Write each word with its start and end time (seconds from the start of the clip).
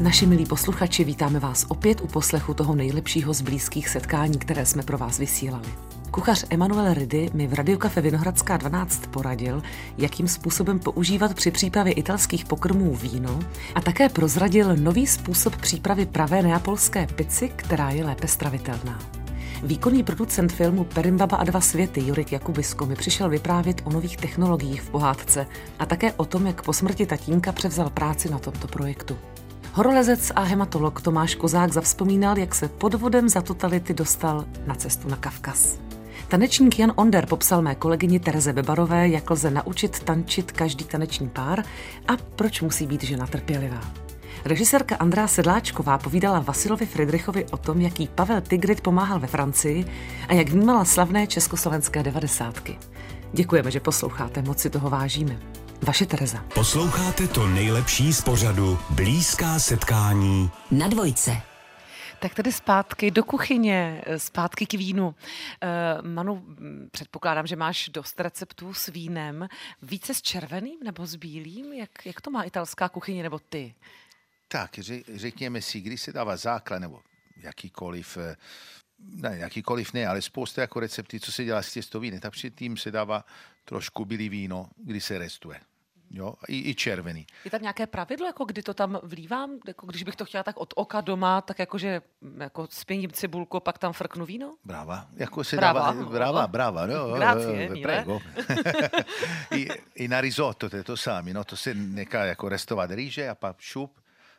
Naši 0.00 0.26
milí 0.26 0.46
posluchači, 0.46 1.04
vítáme 1.04 1.40
vás 1.40 1.66
opět 1.68 2.00
u 2.00 2.06
poslechu 2.06 2.54
toho 2.54 2.74
nejlepšího 2.74 3.34
z 3.34 3.40
blízkých 3.40 3.88
setkání, 3.88 4.38
které 4.38 4.66
jsme 4.66 4.82
pro 4.82 4.98
vás 4.98 5.18
vysílali. 5.18 5.68
Kuchař 6.10 6.44
Emanuel 6.50 6.94
Ridy 6.94 7.30
mi 7.34 7.46
v 7.46 7.54
Radiokafe 7.54 8.00
Vinohradská 8.00 8.56
12 8.56 9.06
poradil, 9.06 9.62
jakým 9.98 10.28
způsobem 10.28 10.78
používat 10.78 11.34
při 11.34 11.50
přípravě 11.50 11.92
italských 11.92 12.44
pokrmů 12.44 12.94
víno 12.94 13.40
a 13.74 13.80
také 13.80 14.08
prozradil 14.08 14.76
nový 14.76 15.06
způsob 15.06 15.56
přípravy 15.56 16.06
pravé 16.06 16.42
neapolské 16.42 17.06
pici, 17.06 17.48
která 17.56 17.90
je 17.90 18.04
lépe 18.04 18.28
stravitelná. 18.28 18.98
Výkonný 19.62 20.02
producent 20.02 20.52
filmu 20.52 20.84
Perimbaba 20.84 21.36
a 21.36 21.44
dva 21.44 21.60
světy 21.60 22.00
Jurik 22.00 22.32
Jakubisko 22.32 22.86
mi 22.86 22.94
přišel 22.94 23.28
vyprávět 23.28 23.82
o 23.84 23.90
nových 23.90 24.16
technologiích 24.16 24.82
v 24.82 24.90
pohádce 24.90 25.46
a 25.78 25.86
také 25.86 26.12
o 26.12 26.24
tom, 26.24 26.46
jak 26.46 26.62
po 26.62 26.72
smrti 26.72 27.06
tatínka 27.06 27.52
převzal 27.52 27.90
práci 27.90 28.30
na 28.30 28.38
tomto 28.38 28.68
projektu. 28.68 29.16
Horolezec 29.76 30.32
a 30.34 30.42
hematolog 30.42 31.00
Tomáš 31.00 31.34
Kozák 31.34 31.72
zavzpomínal, 31.72 32.38
jak 32.38 32.54
se 32.54 32.68
podvodem 32.68 33.28
za 33.28 33.42
totality 33.42 33.94
dostal 33.94 34.44
na 34.66 34.74
cestu 34.74 35.08
na 35.08 35.16
Kavkaz. 35.16 35.78
Tanečník 36.28 36.78
Jan 36.78 36.92
Onder 36.96 37.26
popsal 37.26 37.62
mé 37.62 37.74
kolegyni 37.74 38.20
Tereze 38.20 38.52
Bebarové, 38.52 39.08
jak 39.08 39.30
lze 39.30 39.50
naučit 39.50 40.00
tančit 40.00 40.52
každý 40.52 40.84
taneční 40.84 41.28
pár 41.28 41.64
a 42.08 42.12
proč 42.36 42.60
musí 42.60 42.86
být 42.86 43.02
žena 43.02 43.26
trpělivá. 43.26 43.80
Režisérka 44.44 44.96
Andrá 44.96 45.28
Sedláčková 45.28 45.98
povídala 45.98 46.40
Vasilovi 46.40 46.86
Friedrichovi 46.86 47.46
o 47.50 47.56
tom, 47.56 47.80
jaký 47.80 48.08
Pavel 48.08 48.40
Tigrit 48.40 48.80
pomáhal 48.80 49.20
ve 49.20 49.26
Francii 49.26 49.84
a 50.28 50.34
jak 50.34 50.48
vnímala 50.48 50.84
slavné 50.84 51.26
československé 51.26 52.02
devadesátky. 52.02 52.78
Děkujeme, 53.32 53.70
že 53.70 53.80
posloucháte, 53.80 54.42
moc 54.42 54.58
si 54.58 54.70
toho 54.70 54.90
vážíme. 54.90 55.55
Vaše 55.82 56.06
Tereza. 56.06 56.44
Posloucháte 56.54 57.28
to 57.28 57.46
nejlepší 57.46 58.12
z 58.12 58.20
pořadu 58.20 58.78
Blízká 58.90 59.58
setkání 59.58 60.50
na 60.70 60.88
dvojce. 60.88 61.42
Tak 62.20 62.34
tedy 62.34 62.52
zpátky 62.52 63.10
do 63.10 63.24
kuchyně, 63.24 64.02
zpátky 64.16 64.66
k 64.66 64.74
vínu. 64.74 65.06
Uh, 65.06 66.08
Manu, 66.08 66.44
předpokládám, 66.90 67.46
že 67.46 67.56
máš 67.56 67.88
dost 67.88 68.20
receptů 68.20 68.74
s 68.74 68.86
vínem. 68.86 69.48
Více 69.82 70.14
s 70.14 70.22
červeným 70.22 70.78
nebo 70.84 71.06
s 71.06 71.16
bílým? 71.16 71.72
Jak, 71.72 72.06
jak 72.06 72.20
to 72.20 72.30
má 72.30 72.42
italská 72.42 72.88
kuchyně 72.88 73.22
nebo 73.22 73.38
ty? 73.38 73.74
Tak, 74.48 74.70
řekněme 75.14 75.62
si, 75.62 75.80
kdy 75.80 75.98
se 75.98 76.12
dává 76.12 76.36
základ 76.36 76.78
nebo 76.78 77.00
jakýkoliv 77.36 78.16
eh, 78.16 78.36
ne, 78.98 79.38
jakýkoliv 79.38 79.92
ne, 79.92 80.06
ale 80.06 80.22
spousta 80.22 80.60
jako 80.60 80.80
recepty, 80.80 81.20
co 81.20 81.32
se 81.32 81.44
dělá 81.44 81.62
s 81.62 81.72
těstoviny, 81.72 82.20
tak 82.20 82.32
předtím 82.32 82.76
se 82.76 82.90
dává 82.90 83.24
trošku 83.64 84.04
bílý 84.04 84.28
víno, 84.28 84.68
kdy 84.76 85.00
se 85.00 85.18
restuje. 85.18 85.60
Jo, 86.10 86.34
i, 86.48 86.70
i 86.70 86.74
červený. 86.74 87.26
Je 87.44 87.50
tam 87.50 87.62
nějaké 87.62 87.86
pravidlo, 87.86 88.26
jako 88.26 88.44
kdy 88.44 88.62
to 88.62 88.74
tam 88.74 88.98
vlívám? 89.02 89.50
Jako 89.66 89.86
když 89.86 90.02
bych 90.02 90.16
to 90.16 90.24
chtěla 90.24 90.42
tak 90.42 90.56
od 90.56 90.72
oka 90.76 91.00
doma, 91.00 91.40
tak 91.40 91.58
jakože 91.58 92.02
jako 92.38 92.66
spěním 92.70 93.10
cibulku, 93.10 93.60
pak 93.60 93.78
tam 93.78 93.92
frknu 93.92 94.26
víno? 94.26 94.54
Brava. 94.64 95.06
Jako 95.16 95.44
se 95.44 95.56
brava. 95.56 95.80
dává, 95.80 96.10
brava, 96.10 96.46
brava. 96.46 96.86
No, 96.86 97.14
Grazie, 97.14 97.70
prego. 97.82 98.20
I, 99.50 99.68
I 99.94 100.08
na 100.08 100.20
risotto 100.20 100.70
to 100.70 100.76
je 100.76 100.84
to 100.84 100.96
samé, 100.96 101.32
no, 101.32 101.44
to 101.44 101.56
se 101.56 101.74
nechá 101.74 102.24
jako 102.24 102.48
restovat 102.48 102.90
rýže 102.90 103.28
a 103.28 103.34
pak 103.34 103.60
šup 103.60 103.98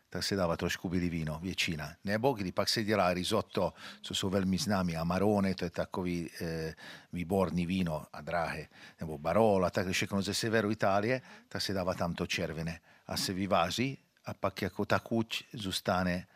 tak 0.09 0.23
se 0.23 0.35
dává 0.35 0.57
trošku 0.57 0.89
bílý 0.89 1.09
víno, 1.09 1.39
většina. 1.43 1.93
Nebo 2.05 2.33
kdy 2.33 2.51
pak 2.51 2.69
se 2.69 2.83
dělá 2.83 3.13
risotto, 3.13 3.73
co 4.01 4.15
jsou 4.15 4.29
velmi 4.29 4.57
známí, 4.57 4.97
amarone, 4.97 5.55
to 5.55 5.65
je 5.65 5.69
takový 5.69 6.29
e, 6.41 6.75
výborný 7.13 7.65
víno 7.65 8.05
a 8.13 8.21
drahé, 8.21 8.67
nebo 8.99 9.17
barola, 9.17 9.69
tak 9.69 9.87
všechno 9.87 10.21
ze 10.21 10.33
severu 10.33 10.71
Itálie, 10.71 11.21
tak 11.49 11.61
se 11.61 11.73
dává 11.73 11.93
tam 11.93 12.13
to 12.13 12.27
červené 12.27 12.79
a 13.07 13.17
se 13.17 13.33
vyváří 13.33 13.97
a 14.25 14.33
pak 14.33 14.61
jako 14.61 14.85
ta 14.85 14.99
kuť 14.99 15.43
zůstane 15.53 16.27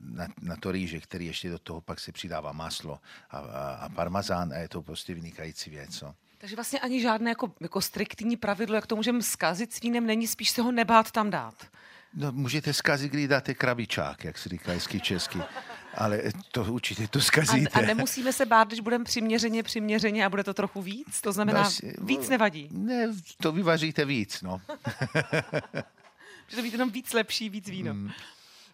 na, 0.00 0.26
na 0.42 0.56
to 0.56 0.72
rýže, 0.72 1.00
který 1.00 1.26
ještě 1.26 1.50
do 1.50 1.58
toho 1.58 1.80
pak 1.80 2.00
se 2.00 2.12
přidává 2.12 2.52
maslo 2.52 3.00
a, 3.30 3.38
a, 3.38 3.74
a 3.74 3.88
parmazán 3.88 4.52
a 4.52 4.56
je 4.56 4.68
to 4.68 4.82
prostě 4.82 5.14
vynikající 5.14 5.70
věc. 5.70 6.00
No. 6.00 6.14
Takže 6.38 6.56
vlastně 6.56 6.80
ani 6.80 7.00
žádné 7.00 7.30
jako, 7.30 7.52
jako 7.60 7.80
striktní 7.80 8.36
pravidlo, 8.36 8.74
jak 8.74 8.86
to 8.86 8.96
můžeme 8.96 9.22
zkazit 9.22 9.72
s 9.72 9.80
vínem, 9.80 10.06
není 10.06 10.26
spíš 10.26 10.50
se 10.50 10.62
ho 10.62 10.72
nebát 10.72 11.10
tam 11.10 11.30
dát. 11.30 11.66
No, 12.14 12.32
můžete 12.32 12.72
zkazit, 12.72 13.12
kdy 13.12 13.28
dáte 13.28 13.54
krabičák, 13.54 14.24
jak 14.24 14.38
se 14.38 14.48
říká 14.48 14.72
hezky 14.72 15.00
česky. 15.00 15.38
Ale 15.94 16.22
to 16.52 16.64
určitě 16.64 17.08
to 17.08 17.20
zkazíte. 17.20 17.70
A, 17.70 17.78
a 17.78 17.86
nemusíme 17.86 18.32
se 18.32 18.46
bát, 18.46 18.68
když 18.68 18.80
budeme 18.80 19.04
přiměřeně, 19.04 19.62
přiměřeně 19.62 20.26
a 20.26 20.30
bude 20.30 20.44
to 20.44 20.54
trochu 20.54 20.82
víc? 20.82 21.20
To 21.20 21.32
znamená, 21.32 21.62
no, 21.62 21.90
víc 22.00 22.28
nevadí? 22.28 22.68
Ne, 22.72 23.08
to 23.42 23.52
vyvaříte 23.52 24.04
víc, 24.04 24.42
no. 24.42 24.60
Že 26.48 26.56
to 26.56 26.62
být 26.62 26.72
jenom 26.72 26.90
víc 26.90 27.12
lepší, 27.12 27.48
víc 27.48 27.68
víno. 27.68 27.94
Mm. 27.94 28.10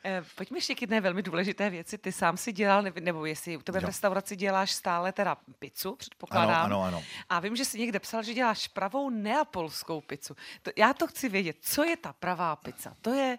Eh, 0.09 0.25
pojďme 0.35 0.59
ještě 0.59 0.75
k 0.75 0.81
jedné 0.81 1.01
velmi 1.01 1.23
důležité 1.23 1.71
věci. 1.71 1.99
Ty 1.99 2.13
sám 2.13 2.37
si 2.37 2.53
dělal, 2.53 2.83
nebo 3.01 3.27
jestli 3.27 3.57
u 3.57 3.63
tebe 3.63 3.81
v 3.81 3.85
restauraci 3.85 4.37
děláš 4.37 4.73
stále 4.73 5.13
teda 5.13 5.37
pizzu, 5.59 5.97
předpokládám. 5.97 6.65
Ano, 6.65 6.83
ano, 6.83 6.97
ano. 6.97 7.03
A 7.29 7.41
vím, 7.41 7.57
že 7.57 7.65
jsi 7.65 7.79
někde 7.79 8.01
psal, 8.01 8.23
že 8.23 8.35
děláš 8.35 8.69
pravou 8.69 9.11
neapolskou 9.11 10.01
pizzu. 10.01 10.37
To, 10.63 10.71
já 10.77 10.95
to 10.95 11.07
chci 11.07 11.29
vědět, 11.29 11.57
co 11.61 11.85
je 11.85 11.97
ta 11.97 12.13
pravá 12.13 12.57
pizza? 12.57 12.95
To 13.01 13.13
je, 13.13 13.39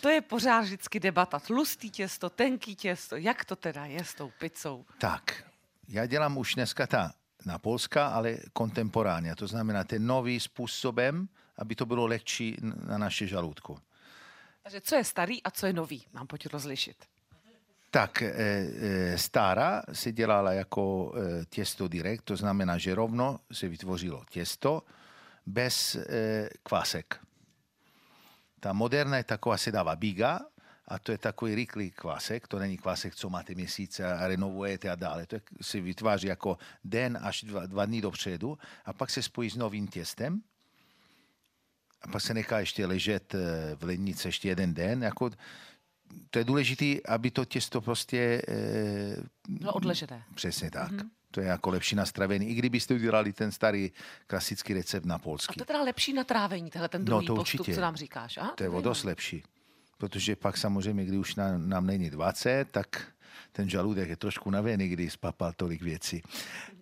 to 0.00 0.08
je 0.08 0.20
pořád 0.20 0.60
vždycky 0.60 1.00
debata. 1.00 1.38
Tlustý 1.38 1.90
těsto, 1.90 2.30
tenký 2.30 2.76
těsto. 2.76 3.16
Jak 3.16 3.44
to 3.44 3.56
teda 3.56 3.84
je 3.84 4.04
s 4.04 4.14
tou 4.14 4.32
pizzou? 4.38 4.84
Tak, 4.98 5.44
já 5.88 6.06
dělám 6.06 6.38
už 6.38 6.54
dneska 6.54 6.86
ta 6.86 7.12
na 7.46 7.58
Polska, 7.58 8.06
ale 8.06 8.36
kontemporáně. 8.52 9.36
To 9.36 9.46
znamená 9.46 9.84
ten 9.84 10.06
nový 10.06 10.40
způsobem, 10.40 11.28
aby 11.56 11.74
to 11.74 11.86
bylo 11.86 12.06
lehčí 12.06 12.56
na 12.86 12.98
naše 12.98 13.26
žaludku. 13.26 13.78
Takže 14.68 14.80
co 14.80 14.94
je 14.94 15.04
starý 15.04 15.42
a 15.42 15.50
co 15.50 15.66
je 15.66 15.72
nový? 15.72 16.04
Mám 16.12 16.26
pojď 16.26 16.46
rozlišit. 16.46 16.96
Tak, 17.90 18.22
e, 18.22 18.32
e, 18.36 19.18
stará 19.18 19.82
se 19.92 20.12
dělala 20.12 20.52
jako 20.52 21.12
e, 21.16 21.44
těsto 21.44 21.88
direkt, 21.88 22.22
to 22.22 22.36
znamená, 22.36 22.78
že 22.78 22.94
rovno 22.94 23.40
se 23.52 23.68
vytvořilo 23.68 24.24
těsto 24.30 24.82
bez 25.46 25.96
kvásek. 26.62 27.20
Ta 28.60 28.72
moderna 28.72 29.16
je 29.16 29.24
taková, 29.24 29.56
se 29.56 29.72
dává 29.72 29.96
biga, 29.96 30.40
a 30.88 30.98
to 30.98 31.12
je 31.12 31.18
takový 31.18 31.54
rychlý 31.54 31.90
kvásek, 31.90 32.48
to 32.48 32.58
není 32.58 32.76
kvásek, 32.76 33.14
co 33.14 33.30
máte 33.30 33.54
měsíce 33.54 34.14
a 34.14 34.28
renovujete 34.28 34.90
a 34.90 34.94
dále. 34.94 35.26
To 35.26 35.36
se 35.60 35.80
vytváří 35.80 36.26
jako 36.26 36.58
den 36.84 37.18
až 37.22 37.42
dva, 37.42 37.66
dva 37.66 37.86
dny 37.86 38.00
dopředu 38.00 38.58
a 38.84 38.92
pak 38.92 39.10
se 39.10 39.22
spojí 39.22 39.50
s 39.50 39.56
novým 39.56 39.88
těstem 39.88 40.42
a 42.02 42.08
pak 42.08 42.22
se 42.22 42.34
nechá 42.34 42.60
ještě 42.60 42.86
ležet 42.86 43.34
eh, 43.34 43.76
v 43.76 43.82
lednici 43.82 44.28
ještě 44.28 44.48
jeden 44.48 44.74
den. 44.74 45.02
Jako, 45.02 45.30
to 46.30 46.38
je 46.38 46.44
důležité, 46.44 47.00
aby 47.08 47.30
to 47.30 47.44
těsto 47.44 47.80
prostě... 47.80 48.42
Bylo 49.48 49.72
odležené. 49.72 50.24
Přesně 50.34 50.70
tak. 50.70 50.92
Mm-hmm. 50.92 51.08
To 51.30 51.40
je 51.40 51.46
jako 51.46 51.70
lepší 51.70 51.96
na 51.96 52.06
stravení. 52.06 52.48
I 52.48 52.54
kdybyste 52.54 52.94
udělali 52.94 53.32
ten 53.32 53.52
starý 53.52 53.92
klasický 54.26 54.74
recept 54.74 55.04
na 55.04 55.18
polský. 55.18 55.50
A 55.50 55.54
to 55.54 55.62
je 55.62 55.66
teda 55.66 55.82
lepší 55.82 56.12
na 56.12 56.24
trávení, 56.24 56.70
tenhle 56.70 56.88
ten 56.88 57.00
no, 57.00 57.04
druhý 57.04 57.26
no, 57.26 57.34
to 57.34 57.40
postup, 57.40 57.60
určitě. 57.60 57.74
co 57.74 57.80
nám 57.80 57.96
říkáš. 57.96 58.36
Aha, 58.36 58.52
to 58.56 58.64
je 58.64 58.70
o 58.70 58.80
dost 58.80 59.04
lepší. 59.04 59.42
Protože 59.98 60.36
pak 60.36 60.56
samozřejmě, 60.56 61.04
když 61.04 61.18
už 61.18 61.34
nám, 61.34 61.68
nám 61.68 61.86
není 61.86 62.10
20, 62.10 62.70
tak 62.70 63.06
ten 63.52 63.70
žaludek 63.70 64.08
je 64.08 64.16
trošku 64.16 64.50
navený, 64.50 64.88
když 64.88 65.12
spapal 65.12 65.52
tolik 65.52 65.82
věcí. 65.82 66.22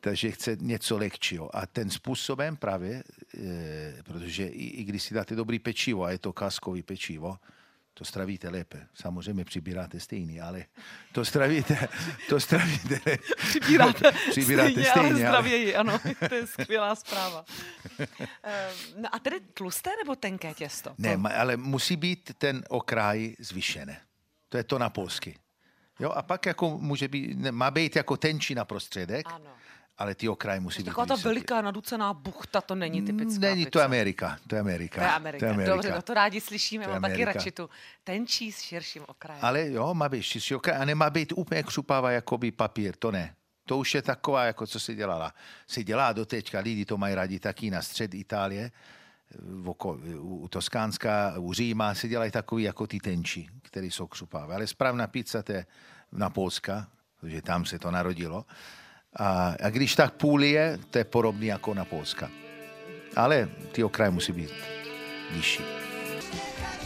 Takže 0.00 0.30
chce 0.30 0.56
něco 0.60 0.98
lehčího. 0.98 1.56
A 1.56 1.66
ten 1.66 1.90
způsobem 1.90 2.56
právě, 2.56 3.04
e, 3.38 4.02
protože 4.02 4.46
i, 4.46 4.64
i 4.64 4.84
když 4.84 5.02
si 5.02 5.14
dáte 5.14 5.34
dobrý 5.34 5.58
pečivo, 5.58 6.04
a 6.04 6.10
je 6.10 6.18
to 6.18 6.32
kaskový 6.32 6.82
pečivo, 6.82 7.38
to 7.98 8.04
stravíte 8.04 8.48
lépe. 8.48 8.86
Samozřejmě 8.94 9.44
přibíráte 9.44 10.00
stejný, 10.00 10.40
ale 10.40 10.64
to 11.12 11.24
stravíte, 11.24 11.88
to 12.28 12.40
stravíte, 12.40 13.18
přibíráte, 13.36 14.12
přibíráte 14.30 14.70
stejně, 14.70 14.90
stejně 14.90 15.08
ale 15.08 15.16
zdravěji, 15.16 15.76
ale... 15.76 15.92
ano, 15.92 15.98
to 16.28 16.34
je 16.34 16.46
skvělá 16.46 16.94
zpráva. 16.94 17.44
Ehm, 18.42 18.74
no 18.96 19.14
a 19.14 19.18
tedy 19.18 19.40
tlusté 19.40 19.90
nebo 20.04 20.16
tenké 20.16 20.54
těsto? 20.54 20.94
Ne, 20.98 21.16
ale 21.36 21.56
musí 21.56 21.96
být 21.96 22.32
ten 22.38 22.64
okraj 22.68 23.36
zvyšené. 23.38 24.00
To 24.48 24.56
je 24.56 24.64
to 24.64 24.78
na 24.78 24.90
polsky. 24.90 25.38
Jo, 26.00 26.10
a 26.10 26.22
pak 26.22 26.46
jako 26.46 26.78
může 26.78 27.08
být, 27.08 27.36
má 27.50 27.70
být 27.70 27.96
jako 27.96 28.16
tenčí 28.16 28.54
na 28.54 28.64
prostředek, 28.64 29.26
ano. 29.26 29.50
Ale 29.98 30.14
ty 30.14 30.28
okraje 30.28 30.60
musí 30.60 30.82
být 30.82 30.84
Taková 30.84 31.06
ta 31.06 31.16
veliká 31.16 31.62
naducená 31.62 32.12
buchta, 32.14 32.60
to 32.60 32.74
není 32.74 33.02
typická 33.02 33.40
Není 33.40 33.64
pizza. 33.64 33.70
to 33.70 33.84
Amerika, 33.84 34.38
to 34.46 34.54
je 34.54 34.60
Amerika. 34.60 35.00
To 35.00 35.04
je 35.04 35.10
Amerika, 35.12 35.38
to 35.38 35.44
je 35.44 35.50
Amerika. 35.50 35.74
dobře, 35.74 35.90
no 35.90 36.02
to 36.02 36.14
rádi 36.14 36.40
slyšíme, 36.40 36.86
mám 36.86 37.02
taky 37.02 37.24
radši 37.24 37.50
tu 37.50 37.70
tenčí 38.04 38.52
s 38.52 38.60
širším 38.60 39.02
okrajem. 39.06 39.44
Ale 39.44 39.70
jo, 39.70 39.94
má 39.94 40.08
být 40.08 40.22
širší 40.22 40.54
okraj 40.54 40.76
a 40.82 40.84
nemá 40.84 41.10
být 41.10 41.32
úplně 41.36 41.62
křupává 41.62 42.10
jako 42.10 42.38
by 42.38 42.50
papír, 42.50 42.96
to 42.96 43.10
ne. 43.10 43.34
To 43.64 43.78
už 43.78 43.94
je 43.94 44.02
taková, 44.02 44.44
jako 44.44 44.66
co 44.66 44.80
se 44.80 44.94
dělala. 44.94 45.34
Se 45.66 45.84
dělá 45.84 46.12
do 46.12 46.26
teďka, 46.26 46.60
lidi 46.60 46.84
to 46.84 46.96
mají 46.96 47.14
rádi 47.14 47.40
taky 47.40 47.70
na 47.70 47.82
střed 47.82 48.14
Itálie, 48.14 48.70
v 49.40 49.68
oko, 49.68 49.98
u 50.18 50.48
Toskánska, 50.48 51.34
u 51.38 51.52
Říma 51.52 51.94
se 51.94 52.08
dělají 52.08 52.30
takový 52.30 52.62
jako 52.62 52.86
ty 52.86 53.00
tenči, 53.00 53.46
které 53.62 53.86
jsou 53.86 54.06
křupavé. 54.06 54.54
Ale 54.54 54.66
správná 54.66 55.06
pizza 55.06 55.42
to 55.42 55.52
je 55.52 55.66
na 56.12 56.30
Polska, 56.30 56.88
protože 57.20 57.42
tam 57.42 57.64
se 57.64 57.78
to 57.78 57.90
narodilo. 57.90 58.44
A, 59.16 59.56
a 59.62 59.70
když 59.70 59.94
tak 59.94 60.12
půl 60.12 60.44
je, 60.44 60.78
to 60.90 60.98
je 60.98 61.04
podobný 61.04 61.46
jako 61.46 61.74
na 61.74 61.84
Polska. 61.84 62.30
Ale 63.16 63.48
ty 63.72 63.84
okraje 63.84 64.10
musí 64.10 64.32
být 64.32 64.50
vyšší. 65.32 65.85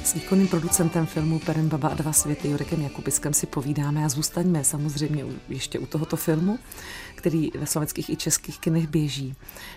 S 0.04 0.14
výkonným 0.14 0.48
producentem 0.48 1.06
filmu 1.06 1.38
Perem 1.38 1.68
Baba 1.68 1.88
a 1.88 1.94
dva 1.94 2.12
světy 2.12 2.48
Jurekem 2.48 2.80
Jakubiskem 2.80 3.34
si 3.34 3.46
povídáme 3.46 4.04
a 4.04 4.08
zůstaňme 4.08 4.64
samozřejmě 4.64 5.24
ještě 5.48 5.78
u 5.78 5.86
tohoto 5.86 6.16
filmu, 6.16 6.58
který 7.14 7.50
ve 7.58 7.66
slovenských 7.66 8.10
i 8.10 8.16
českých 8.16 8.58
kinech 8.58 8.88
běží. 8.88 9.34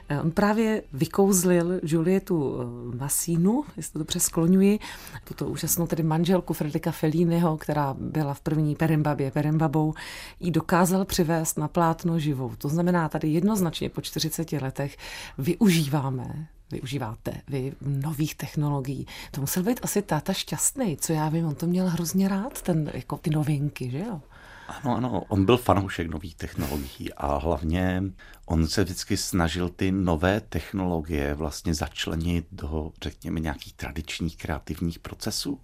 Eh, 0.10 0.22
on 0.22 0.32
právě 0.32 0.84
vykouzlil 0.94 1.80
Julietu 1.84 2.60
eh, 2.62 2.98
Masínu, 2.98 3.64
jestli 3.78 3.94
to 3.94 4.00
dobře 4.00 4.20
skloňuji, 4.20 4.80
tuto 5.24 5.48
úžasnou 5.48 5.88
tedy 5.88 6.04
manželku 6.04 6.54
Fredrika 6.54 6.92
Fellínyho, 6.92 7.58
která 7.58 7.96
byla 8.00 8.34
v 8.34 8.42
první 8.42 8.76
Perimbabě 8.76 9.32
Perimbabou, 9.32 9.94
ji 10.40 10.52
dokázal 10.52 11.06
přivést 11.06 11.58
na 11.58 11.68
plátno 11.68 12.20
živou. 12.20 12.52
To 12.58 12.70
znamená, 12.70 13.10
tady 13.10 13.28
jednoznačně 13.28 13.90
po 13.90 14.02
40 14.02 14.52
letech 14.52 14.98
využíváme 15.38 16.48
využíváte 16.74 17.42
vy 17.48 17.74
nových 17.82 18.36
technologií. 18.36 19.08
To 19.32 19.42
musel 19.42 19.64
být 19.64 19.80
asi 19.84 20.02
táta 20.02 20.34
šťastný, 20.34 20.98
co 20.98 21.14
já 21.14 21.30
vím, 21.30 21.46
on 21.46 21.56
to 21.56 21.68
měl 21.68 21.90
hrozně 21.90 22.28
rád, 22.28 22.62
ten, 22.62 22.92
jako 22.94 23.18
ty 23.18 23.30
novinky, 23.30 23.90
že 23.90 24.00
jo? 24.00 24.22
Ano, 24.68 24.96
ano, 24.96 25.24
on 25.28 25.46
byl 25.46 25.58
fanoušek 25.58 26.08
nových 26.08 26.36
technologií 26.36 27.14
a 27.14 27.38
hlavně 27.38 28.04
on 28.46 28.68
se 28.68 28.84
vždycky 28.84 29.18
snažil 29.18 29.70
ty 29.70 29.92
nové 29.92 30.42
technologie 30.42 31.34
vlastně 31.34 31.74
začlenit 31.74 32.46
do, 32.52 32.92
řekněme, 33.04 33.40
nějakých 33.40 33.74
tradičních 33.74 34.38
kreativních 34.38 35.00
procesů. 35.00 35.60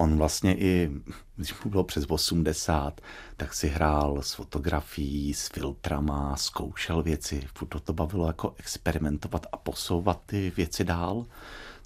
On 0.00 0.16
vlastně 0.16 0.58
i, 0.58 0.90
když 1.36 1.64
mu 1.64 1.70
bylo 1.70 1.84
přes 1.84 2.04
80, 2.08 3.00
tak 3.36 3.54
si 3.54 3.68
hrál 3.68 4.22
s 4.22 4.34
fotografií, 4.34 5.34
s 5.34 5.48
filtrama, 5.48 6.36
zkoušel 6.36 7.02
věci. 7.02 7.42
Furt 7.54 7.80
to 7.80 7.92
bavilo 7.92 8.26
jako 8.26 8.54
experimentovat 8.58 9.46
a 9.52 9.56
posouvat 9.56 10.22
ty 10.26 10.52
věci 10.56 10.84
dál 10.84 11.26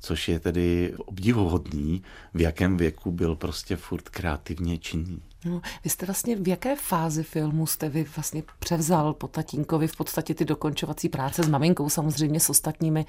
což 0.05 0.29
je 0.29 0.41
tedy 0.41 0.95
obdivuhodný, 0.97 2.03
v 2.35 2.41
jakém 2.41 2.77
věku 2.77 3.13
byl 3.13 3.37
prostě 3.37 3.77
furt 3.77 4.09
kreativně 4.09 4.79
činný. 4.79 5.23
No, 5.45 5.61
vy 5.85 5.91
jste 5.91 6.07
vlastně 6.07 6.37
v 6.37 6.49
jaké 6.49 6.77
fázi 6.77 7.23
filmu 7.23 7.67
jste 7.67 7.89
vy 7.89 8.07
vlastně 8.17 8.43
převzal 8.59 9.15
po 9.15 9.29
tatínkovi 9.29 9.87
v 9.87 9.97
podstatě 9.97 10.35
ty 10.35 10.45
dokončovací 10.45 11.09
práce 11.09 11.43
s 11.43 11.49
maminkou, 11.49 11.89
samozřejmě 11.89 12.41
s 12.41 12.51
ostatními. 12.51 13.07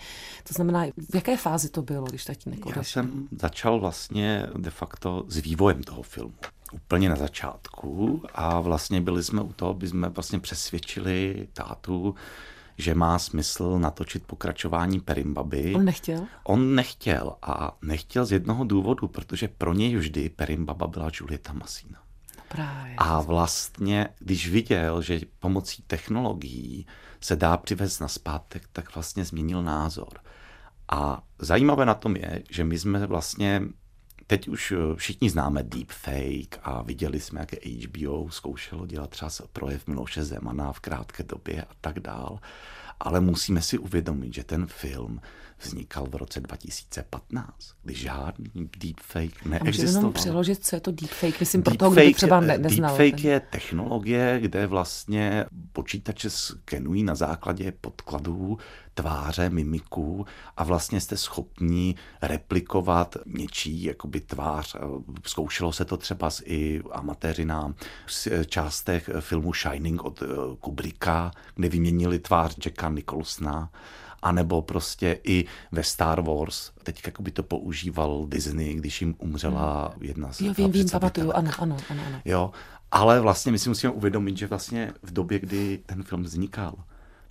To 0.47 0.53
znamená, 0.53 0.85
v 1.11 1.15
jaké 1.15 1.37
fázi 1.37 1.69
to 1.69 1.81
bylo, 1.81 2.05
když 2.05 2.25
tatínek 2.25 2.65
odešel? 2.65 2.79
Já 2.79 2.83
jsem 2.83 3.27
začal 3.41 3.79
vlastně 3.79 4.47
de 4.57 4.69
facto 4.69 5.25
s 5.27 5.37
vývojem 5.37 5.83
toho 5.83 6.01
filmu 6.01 6.33
úplně 6.73 7.09
na 7.09 7.15
začátku 7.15 8.23
a 8.33 8.59
vlastně 8.59 9.01
byli 9.01 9.23
jsme 9.23 9.41
u 9.41 9.53
toho, 9.53 9.71
aby 9.71 9.87
jsme 9.87 10.09
vlastně 10.09 10.39
přesvědčili 10.39 11.47
tátu, 11.53 12.15
že 12.77 12.95
má 12.95 13.19
smysl 13.19 13.79
natočit 13.79 14.23
pokračování 14.23 14.99
Perimbaby. 14.99 15.73
On 15.75 15.85
nechtěl? 15.85 16.23
On 16.43 16.75
nechtěl 16.75 17.35
a 17.41 17.77
nechtěl 17.81 18.25
z 18.25 18.31
jednoho 18.31 18.63
důvodu, 18.63 19.07
protože 19.07 19.47
pro 19.47 19.73
něj 19.73 19.95
vždy 19.95 20.29
Perimbaba 20.29 20.87
byla 20.87 21.09
Julieta 21.13 21.53
Masina. 21.53 21.99
No 22.37 22.43
právě. 22.47 22.95
A 22.97 23.21
vlastně, 23.21 24.07
když 24.19 24.49
viděl, 24.49 25.01
že 25.01 25.19
pomocí 25.39 25.83
technologií 25.87 26.87
se 27.21 27.35
dá 27.35 27.57
přivést 27.57 27.99
na 27.99 28.07
zpátek, 28.07 28.69
tak 28.71 28.95
vlastně 28.95 29.25
změnil 29.25 29.63
názor. 29.63 30.19
A 30.91 31.23
zajímavé 31.39 31.85
na 31.85 31.93
tom 31.93 32.15
je, 32.15 32.43
že 32.49 32.63
my 32.63 32.79
jsme 32.79 33.07
vlastně 33.07 33.61
Teď 34.27 34.47
už 34.47 34.71
eh, 34.71 34.95
všichni 34.95 35.29
známe 35.29 35.63
deepfake 35.63 36.59
a 36.63 36.81
viděli 36.81 37.19
jsme, 37.19 37.39
jak 37.39 37.65
HBO 37.65 38.29
zkoušelo 38.31 38.85
dělat 38.85 39.09
třeba 39.09 39.31
projev 39.53 39.87
Miloše 39.87 40.23
Zemana 40.23 40.73
v 40.73 40.79
krátké 40.79 41.23
době 41.23 41.61
a 41.61 41.71
tak 41.81 41.99
dál. 41.99 42.39
Ale 42.99 43.19
musíme 43.19 43.61
si 43.61 43.77
uvědomit, 43.77 44.33
že 44.33 44.43
ten 44.43 44.65
film 44.67 45.21
vznikal 45.59 46.07
v 46.09 46.15
roce 46.15 46.39
2015, 46.39 47.53
kdy 47.83 47.93
žádný 47.93 48.69
deepfake 48.77 49.45
neexistoval. 49.45 49.95
A 49.95 49.97
jenom 49.97 50.13
přeložit, 50.13 50.65
co 50.65 50.75
je 50.75 50.79
to 50.79 50.91
deepfake, 50.91 51.39
myslím, 51.39 51.63
pro 51.63 51.75
toho, 51.75 51.91
kdo 51.91 52.13
třeba 52.13 52.39
ne, 52.39 52.57
neznal. 52.57 52.97
Deepfake 52.97 53.21
ten... 53.21 53.31
je 53.31 53.39
technologie, 53.39 54.39
kde 54.41 54.67
vlastně 54.67 55.45
počítače 55.73 56.29
skenují 56.29 57.03
na 57.03 57.15
základě 57.15 57.71
podkladů 57.71 58.57
tváře, 58.93 59.49
mimiků 59.49 60.25
a 60.57 60.63
vlastně 60.63 61.01
jste 61.01 61.17
schopni 61.17 61.95
replikovat 62.21 63.17
něčí 63.25 63.83
jakoby 63.83 64.19
tvář. 64.19 64.75
Zkoušelo 65.25 65.73
se 65.73 65.85
to 65.85 65.97
třeba 65.97 66.29
i 66.43 66.81
amatéři 66.91 67.45
na 67.45 67.73
částech 68.45 69.09
filmu 69.19 69.53
Shining 69.53 70.03
od 70.03 70.21
eh, 70.21 70.25
Kubricka, 70.59 71.31
kde 71.55 71.69
vyměnili 71.69 72.19
tvář 72.19 72.55
Jacka 72.65 72.84
Nicholsona 72.89 73.69
anebo 74.21 74.61
prostě 74.61 75.19
i 75.23 75.45
ve 75.71 75.83
Star 75.83 76.21
Wars. 76.21 76.71
Teď 76.83 77.01
jako 77.05 77.23
by 77.23 77.31
to 77.31 77.43
používal 77.43 78.25
Disney, 78.27 78.73
když 78.73 79.01
jim 79.01 79.15
umřela 79.17 79.93
hmm. 79.93 80.03
jedna 80.03 80.33
z 80.33 80.41
Jo, 80.41 80.53
vím, 80.53 80.71
vím, 80.71 80.89
pamatuju, 80.89 81.31
ano, 81.31 81.51
ano, 81.59 81.77
ano, 81.89 82.03
ano. 82.07 82.21
Jo, 82.25 82.51
ale 82.91 83.19
vlastně 83.19 83.51
my 83.51 83.59
si 83.59 83.69
musíme 83.69 83.93
uvědomit, 83.93 84.37
že 84.37 84.47
vlastně 84.47 84.93
v 85.03 85.13
době, 85.13 85.39
kdy 85.39 85.79
ten 85.85 86.03
film 86.03 86.23
vznikal, 86.23 86.75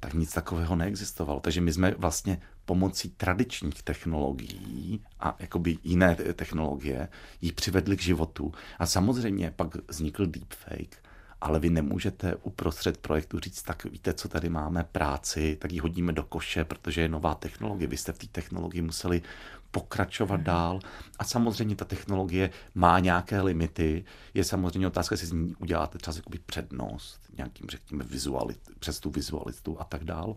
tak 0.00 0.14
nic 0.14 0.32
takového 0.32 0.76
neexistovalo. 0.76 1.40
Takže 1.40 1.60
my 1.60 1.72
jsme 1.72 1.94
vlastně 1.98 2.40
pomocí 2.64 3.08
tradičních 3.08 3.82
technologií 3.82 5.00
a 5.20 5.36
jakoby 5.38 5.78
jiné 5.84 6.14
technologie 6.14 7.08
ji 7.40 7.52
přivedli 7.52 7.96
k 7.96 8.02
životu. 8.02 8.52
A 8.78 8.86
samozřejmě 8.86 9.52
pak 9.56 9.68
vznikl 9.88 10.26
deepfake, 10.26 11.03
ale 11.44 11.60
vy 11.60 11.70
nemůžete 11.70 12.36
uprostřed 12.36 12.98
projektu 12.98 13.40
říct, 13.40 13.62
tak 13.62 13.84
víte, 13.84 14.14
co 14.14 14.28
tady 14.28 14.48
máme 14.48 14.84
práci, 14.84 15.56
tak 15.60 15.72
ji 15.72 15.78
hodíme 15.78 16.12
do 16.12 16.22
koše, 16.22 16.64
protože 16.64 17.00
je 17.00 17.08
nová 17.08 17.34
technologie. 17.34 17.88
Vy 17.88 17.96
jste 17.96 18.12
v 18.12 18.18
té 18.18 18.26
technologii 18.26 18.82
museli 18.82 19.22
pokračovat 19.70 20.34
hmm. 20.34 20.44
dál. 20.44 20.80
A 21.18 21.24
samozřejmě 21.24 21.76
ta 21.76 21.84
technologie 21.84 22.50
má 22.74 22.98
nějaké 22.98 23.40
limity. 23.40 24.04
Je 24.34 24.44
samozřejmě 24.44 24.86
otázka, 24.86 25.12
jestli 25.12 25.26
z 25.26 25.32
ní 25.32 25.54
uděláte 25.58 25.98
třeba 25.98 26.16
jakoby 26.16 26.38
přednost 26.46 27.20
nějakým, 27.36 27.66
řekněme, 27.68 28.04
vizualit, 28.04 28.60
přes 28.78 29.00
tu 29.00 29.10
vizualitu 29.10 29.80
a 29.80 29.84
tak 29.84 30.04
dál. 30.04 30.36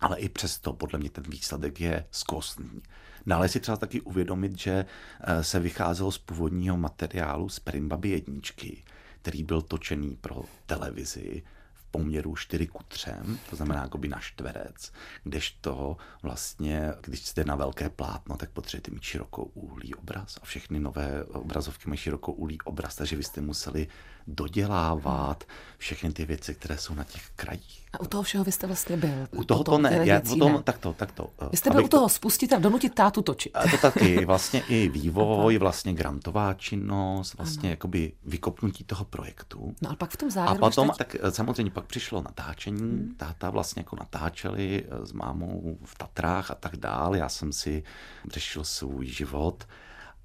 Ale 0.00 0.18
i 0.18 0.28
přesto, 0.28 0.72
podle 0.72 0.98
mě, 0.98 1.10
ten 1.10 1.24
výsledek 1.28 1.80
je 1.80 2.04
zkostný. 2.10 2.82
Dále 3.26 3.48
si 3.48 3.60
třeba 3.60 3.76
taky 3.76 4.00
uvědomit, 4.00 4.58
že 4.58 4.84
eh, 5.20 5.44
se 5.44 5.60
vycházelo 5.60 6.12
z 6.12 6.18
původního 6.18 6.76
materiálu 6.76 7.48
z 7.48 7.58
Perimbaby 7.58 8.08
jedničky, 8.08 8.82
který 9.22 9.44
byl 9.44 9.62
točený 9.62 10.16
pro 10.16 10.42
televizi 10.66 11.42
v 11.74 11.84
poměru 11.90 12.36
4 12.36 12.66
ku 12.66 12.82
3, 12.88 13.10
to 13.50 13.56
znamená 13.56 13.82
jako 13.82 13.98
by 13.98 14.08
na 14.08 14.20
čtverec, 14.20 14.92
kdežto 15.24 15.96
vlastně, 16.22 16.92
když 17.00 17.26
jste 17.26 17.44
na 17.44 17.56
velké 17.56 17.88
plátno, 17.88 18.36
tak 18.36 18.50
potřebujete 18.50 18.90
mít 18.90 19.02
širokou 19.02 19.42
úhlý 19.42 19.94
obraz 19.94 20.38
a 20.42 20.44
všechny 20.44 20.80
nové 20.80 21.24
obrazovky 21.24 21.88
mají 21.88 21.98
širokou 21.98 22.32
úhlý 22.32 22.60
obraz, 22.60 22.96
takže 22.96 23.16
vy 23.16 23.22
jste 23.22 23.40
museli 23.40 23.88
dodělávat 24.28 25.44
všechny 25.78 26.12
ty 26.12 26.24
věci, 26.24 26.54
které 26.54 26.78
jsou 26.78 26.94
na 26.94 27.04
těch 27.04 27.30
krajích. 27.36 27.86
A 27.92 28.00
u 28.00 28.06
toho 28.06 28.22
všeho 28.22 28.44
vy 28.44 28.52
jste 28.52 28.66
vlastně 28.66 28.96
byl? 28.96 29.28
U 29.36 29.44
toho 29.44 29.64
to 29.64 29.78
ne, 29.78 30.00
já, 30.04 30.20
u 30.32 30.38
toho, 30.38 30.62
takto, 30.62 30.92
takto. 30.92 31.30
Vy 31.50 31.56
jste 31.56 31.70
byl 31.70 31.84
u 31.84 31.88
toho 31.88 32.02
to, 32.02 32.08
spustit 32.08 32.52
a 32.52 32.58
donutit 32.58 32.94
tátu 32.94 33.22
točit. 33.22 33.56
A 33.56 33.70
to 33.70 33.76
taky, 33.76 34.24
vlastně 34.26 34.62
i 34.68 34.88
vývoj, 34.88 35.58
vlastně 35.58 35.92
grantová 35.92 36.54
činnost, 36.54 37.34
vlastně 37.34 37.68
ano. 37.68 37.70
jakoby 37.70 38.12
vykopnutí 38.24 38.84
toho 38.84 39.04
projektu. 39.04 39.74
No 39.82 39.90
a 39.90 39.96
pak 39.96 40.10
v 40.10 40.16
tom 40.16 40.30
závěru... 40.30 40.64
A 40.64 40.68
potom, 40.68 40.88
teď... 40.88 40.96
tak 40.96 41.16
eh, 41.22 41.30
samozřejmě 41.30 41.70
pak 41.70 41.84
přišlo 41.84 42.22
natáčení, 42.22 42.80
hmm. 42.80 43.14
táta 43.16 43.50
vlastně 43.50 43.80
jako 43.80 43.96
natáčeli 43.96 44.84
eh, 44.84 45.06
s 45.06 45.12
mámou 45.12 45.78
v 45.84 45.98
Tatrách 45.98 46.50
a 46.50 46.54
tak 46.54 46.76
dál, 46.76 47.16
já 47.16 47.28
jsem 47.28 47.52
si 47.52 47.82
řešil 48.30 48.64
svůj 48.64 49.06
život 49.06 49.64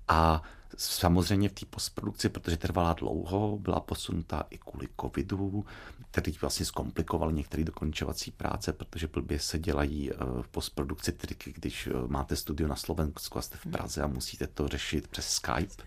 a 0.07 0.41
Samozřejmě 0.77 1.49
v 1.49 1.53
té 1.53 1.65
postprodukci, 1.65 2.29
protože 2.29 2.57
trvala 2.57 2.93
dlouho, 2.93 3.57
byla 3.57 3.79
posunutá 3.79 4.43
i 4.49 4.57
kvůli 4.57 4.87
covidu, 5.01 5.65
který 6.11 6.31
vlastně 6.41 6.65
zkomplikoval 6.65 7.31
některé 7.31 7.63
dokončovací 7.63 8.31
práce, 8.31 8.73
protože 8.73 9.07
blbě 9.07 9.39
se 9.39 9.59
dělají 9.59 10.11
eh, 10.11 10.15
v 10.41 10.47
postprodukci 10.47 11.11
triky, 11.11 11.53
když 11.53 11.87
eh, 11.87 11.91
máte 12.07 12.35
studio 12.35 12.67
na 12.67 12.75
Slovensku 12.75 13.39
a 13.39 13.41
jste 13.41 13.57
v 13.57 13.71
Praze 13.71 14.01
a 14.01 14.07
musíte 14.07 14.47
to 14.47 14.67
řešit 14.67 15.07
přes 15.07 15.29
Skype. 15.29 15.83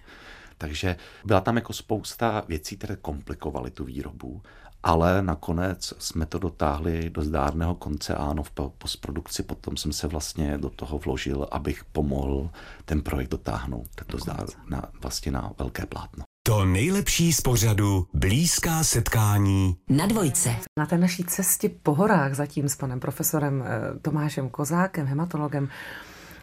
Takže 0.59 0.97
byla 1.25 1.41
tam 1.41 1.57
jako 1.57 1.73
spousta 1.73 2.45
věcí, 2.49 2.77
které 2.77 2.97
komplikovaly 2.97 3.71
tu 3.71 3.85
výrobu 3.85 4.43
ale 4.83 5.23
nakonec 5.23 5.93
jsme 5.99 6.27
to 6.27 6.39
dotáhli 6.39 7.11
do 7.11 7.23
zdárného 7.23 7.75
konce 7.75 8.15
a 8.15 8.25
ano, 8.25 8.43
v 8.43 8.51
postprodukci 8.79 9.43
potom 9.43 9.77
jsem 9.77 9.93
se 9.93 10.07
vlastně 10.07 10.59
do 10.59 10.71
toho 10.71 10.99
vložil, 10.99 11.49
abych 11.51 11.85
pomohl 11.85 12.51
ten 12.85 13.03
projekt 13.03 13.29
dotáhnout 13.29 13.89
do 14.09 14.19
zdár, 14.19 14.47
na, 14.69 14.83
vlastně 15.03 15.33
na 15.33 15.53
velké 15.59 15.87
plátno. 15.87 16.25
To 16.47 16.65
nejlepší 16.65 17.33
z 17.33 17.41
pořadu 17.41 18.07
Blízká 18.15 18.85
setkání 18.85 19.77
na 19.91 20.07
dvojce. 20.07 20.57
Na 20.79 20.87
té 20.87 20.99
naší 20.99 21.25
cestě 21.25 21.71
po 21.83 21.95
horách 21.95 22.35
zatím 22.35 22.69
s 22.69 22.77
panem 22.77 23.01
profesorem 23.01 23.65
eh, 23.67 23.99
Tomášem 23.99 24.49
Kozákem, 24.49 25.07
hematologem, 25.07 25.69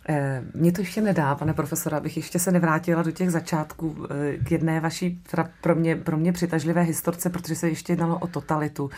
Eh, 0.09 0.43
mně 0.53 0.71
to 0.71 0.81
ještě 0.81 1.01
nedá, 1.01 1.35
pane 1.35 1.53
profesora, 1.53 1.97
abych 1.97 2.17
ještě 2.17 2.39
se 2.39 2.51
nevrátila 2.51 3.03
do 3.03 3.11
těch 3.11 3.31
začátků 3.31 3.95
eh, 4.09 4.37
k 4.37 4.51
jedné 4.51 4.79
vaší 4.79 5.21
pro 5.61 5.75
mě, 5.75 5.95
pro 5.95 6.17
mě 6.17 6.33
přitažlivé 6.33 6.81
historce, 6.81 7.29
protože 7.29 7.55
se 7.55 7.69
ještě 7.69 7.93
jednalo 7.93 8.19
o 8.19 8.27
totalitu. 8.27 8.89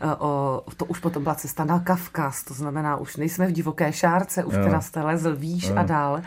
Eh, 0.00 0.06
o, 0.18 0.62
to 0.76 0.84
už 0.84 0.98
potom 1.00 1.22
byla 1.22 1.34
cesta 1.34 1.64
na 1.64 1.80
Kavkaz, 1.80 2.44
to 2.44 2.54
znamená, 2.54 2.96
už 2.96 3.16
nejsme 3.16 3.46
v 3.46 3.52
divoké 3.52 3.92
šárce, 3.92 4.44
už 4.44 4.54
teda 4.54 4.80
jste 4.80 5.02
lezl 5.02 5.36
výš 5.36 5.70
a 5.76 5.82
dál. 5.82 6.22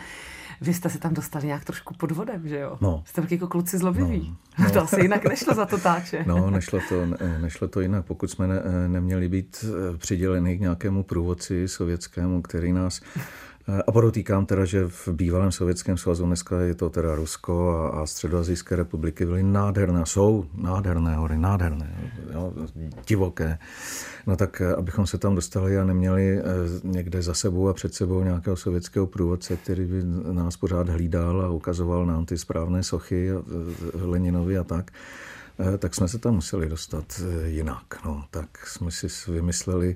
Vy 0.61 0.73
jste 0.73 0.89
se 0.89 0.99
tam 0.99 1.13
dostali 1.13 1.47
nějak 1.47 1.65
trošku 1.65 1.93
pod 1.93 2.11
vodem, 2.11 2.47
že 2.47 2.59
jo? 2.59 2.77
No. 2.81 3.03
Jste 3.05 3.21
taky 3.21 3.35
jako 3.35 3.47
kluci 3.47 3.77
zlobiví. 3.77 4.35
No, 4.59 4.65
No, 4.65 4.71
to 4.71 4.81
asi 4.81 5.01
jinak 5.01 5.25
nešlo 5.25 5.53
za 5.53 5.65
to 5.65 5.77
táče. 5.77 6.23
No, 6.27 6.49
nešlo 6.49 6.79
to, 6.89 7.05
ne- 7.05 7.39
nešlo 7.41 7.67
to 7.67 7.81
jinak, 7.81 8.05
pokud 8.05 8.31
jsme 8.31 8.47
ne, 8.47 8.61
neměli 8.87 9.29
být 9.29 9.65
přiděleni 9.97 10.57
k 10.57 10.61
nějakému 10.61 11.03
průvodci 11.03 11.67
sovětskému, 11.67 12.41
který 12.41 12.73
nás 12.73 13.01
a 13.87 13.91
podotýkám 13.91 14.45
teda, 14.45 14.65
že 14.65 14.87
v 14.87 15.07
bývalém 15.07 15.51
sovětském 15.51 15.97
svazu 15.97 16.25
dneska 16.25 16.61
je 16.61 16.75
to 16.75 16.89
teda 16.89 17.15
Rusko 17.15 17.69
a, 17.69 17.89
a 17.89 18.05
středoazijské 18.05 18.75
republiky 18.75 19.25
byly 19.25 19.43
nádherné, 19.43 20.05
jsou 20.05 20.45
nádherné 20.55 21.15
hory, 21.15 21.37
nádherné, 21.37 22.11
jo, 22.33 22.53
divoké. 23.07 23.57
No 24.27 24.35
tak 24.35 24.61
eh, 24.61 24.75
abychom 24.75 25.07
se 25.07 25.17
tam 25.17 25.35
dostali 25.35 25.77
a 25.77 25.83
neměli 25.83 26.39
eh, 26.39 26.43
někde 26.83 27.21
za 27.21 27.33
sebou 27.33 27.67
a 27.67 27.73
před 27.73 27.93
sebou 27.93 28.23
nějakého 28.23 28.55
sovětského 28.55 29.07
průvodce, 29.07 29.57
který 29.57 29.85
by 29.85 30.03
nás 30.33 30.57
pořád 30.57 30.89
hlídal 30.89 31.41
a 31.41 31.49
ukazoval 31.49 32.05
nám 32.05 32.25
ty 32.25 32.37
správné 32.37 32.83
sochy 32.83 33.29
eh, 33.31 33.41
Leninovi 33.93 34.57
a 34.57 34.63
tak, 34.63 34.91
eh, 34.91 35.32
tak 35.77 35.95
jsme 35.95 36.07
se 36.07 36.19
tam 36.19 36.35
museli 36.35 36.69
dostat 36.69 37.21
eh, 37.21 37.47
jinak. 37.47 38.05
No. 38.05 38.23
Tak 38.31 38.67
jsme 38.67 38.91
si 38.91 39.07
vymysleli, 39.31 39.95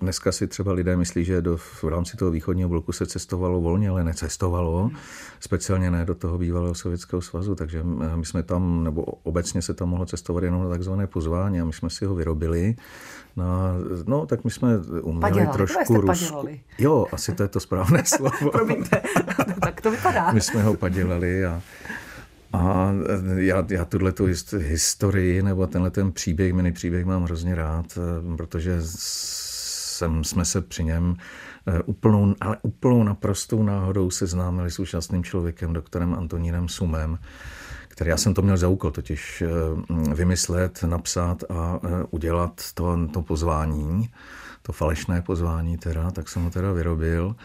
dneska 0.00 0.32
si 0.32 0.46
třeba 0.46 0.72
lidé 0.72 0.96
myslí, 0.96 1.24
že 1.24 1.42
do, 1.42 1.56
v 1.56 1.84
rámci 1.84 2.16
toho 2.16 2.30
východního 2.30 2.68
bloku 2.68 2.92
se 2.92 3.06
cestovalo 3.06 3.60
volně, 3.60 3.88
ale 3.88 4.04
necestovalo, 4.04 4.90
speciálně 5.40 5.90
ne 5.90 6.04
do 6.04 6.14
toho 6.14 6.38
bývalého 6.38 6.74
sovětského 6.74 7.22
svazu, 7.22 7.54
takže 7.54 7.84
eh, 8.02 8.16
my 8.16 8.26
jsme 8.26 8.42
tam, 8.42 8.84
nebo 8.84 9.02
obecně 9.02 9.62
se 9.62 9.74
tam 9.74 9.88
mohlo 9.88 10.06
cestovat 10.06 10.44
jenom 10.44 10.64
na 10.64 10.70
takzvané 10.70 11.06
pozvání 11.06 11.60
a 11.60 11.64
my 11.64 11.72
jsme 11.72 11.90
si 11.90 12.04
ho 12.04 12.14
vyrobili. 12.14 12.76
Na, 13.36 13.72
no, 14.06 14.26
tak 14.26 14.44
my 14.44 14.50
jsme 14.50 14.78
uměli 14.78 15.20
Padělali, 15.20 15.52
trošku 15.52 16.00
rusku. 16.00 16.48
Jo, 16.78 17.06
asi 17.12 17.32
to 17.34 17.42
je 17.42 17.48
to 17.48 17.60
správné 17.60 18.02
slovo. 18.06 18.50
Promiňte, 18.52 19.02
tak 19.62 19.80
to 19.80 19.90
vypadá. 19.90 20.32
My 20.32 20.40
jsme 20.40 20.62
ho 20.62 20.74
padělali 20.74 21.46
a, 21.46 21.62
a 22.54 22.92
já, 23.36 23.66
já 23.70 23.84
tuhle 23.84 24.12
tu 24.12 24.24
historii 24.58 25.42
nebo 25.42 25.66
tenhle 25.66 25.90
ten 25.90 26.12
příběh, 26.12 26.52
mini 26.52 26.72
příběh 26.72 27.04
mám 27.04 27.24
hrozně 27.24 27.54
rád, 27.54 27.98
eh, 27.98 28.36
protože 28.36 28.76
jsem, 28.80 30.24
jsme 30.24 30.44
se 30.44 30.60
při 30.60 30.84
něm 30.84 31.16
eh, 31.66 31.82
úplnou, 31.82 32.34
ale 32.40 32.56
úplnou 32.62 33.02
naprostou 33.02 33.62
náhodou 33.62 34.10
seznámili 34.10 34.70
s 34.70 34.78
úžasným 34.78 35.24
člověkem, 35.24 35.72
doktorem 35.72 36.14
Antonínem 36.14 36.68
Sumem, 36.68 37.18
který 37.88 38.10
já 38.10 38.16
jsem 38.16 38.34
to 38.34 38.42
měl 38.42 38.56
za 38.56 38.68
úkol 38.68 38.90
totiž 38.90 39.42
eh, 39.42 40.14
vymyslet, 40.14 40.82
napsat 40.82 41.44
a 41.50 41.80
udělat 42.10 42.60
to, 42.74 43.08
to 43.12 43.22
pozvání, 43.22 44.10
to 44.62 44.72
falešné 44.72 45.22
pozvání 45.22 45.78
teda, 45.78 46.10
tak 46.10 46.28
jsem 46.28 46.42
ho 46.42 46.50
teda 46.50 46.72
vyrobil. 46.72 47.36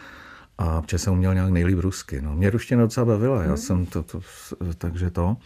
A 0.60 0.82
protože 0.82 0.98
jsem 0.98 1.13
uměl 1.13 1.34
nějak 1.34 1.50
nejlíp 1.50 1.80
rusky. 1.80 2.22
No. 2.22 2.36
Mě 2.36 2.50
ruština 2.50 2.82
docela 2.82 3.06
bavila, 3.06 3.44
já 3.44 3.58
jsem 3.58 3.86
to, 3.86 4.04
to, 4.04 4.22
takže 4.78 5.10
to. 5.10 5.38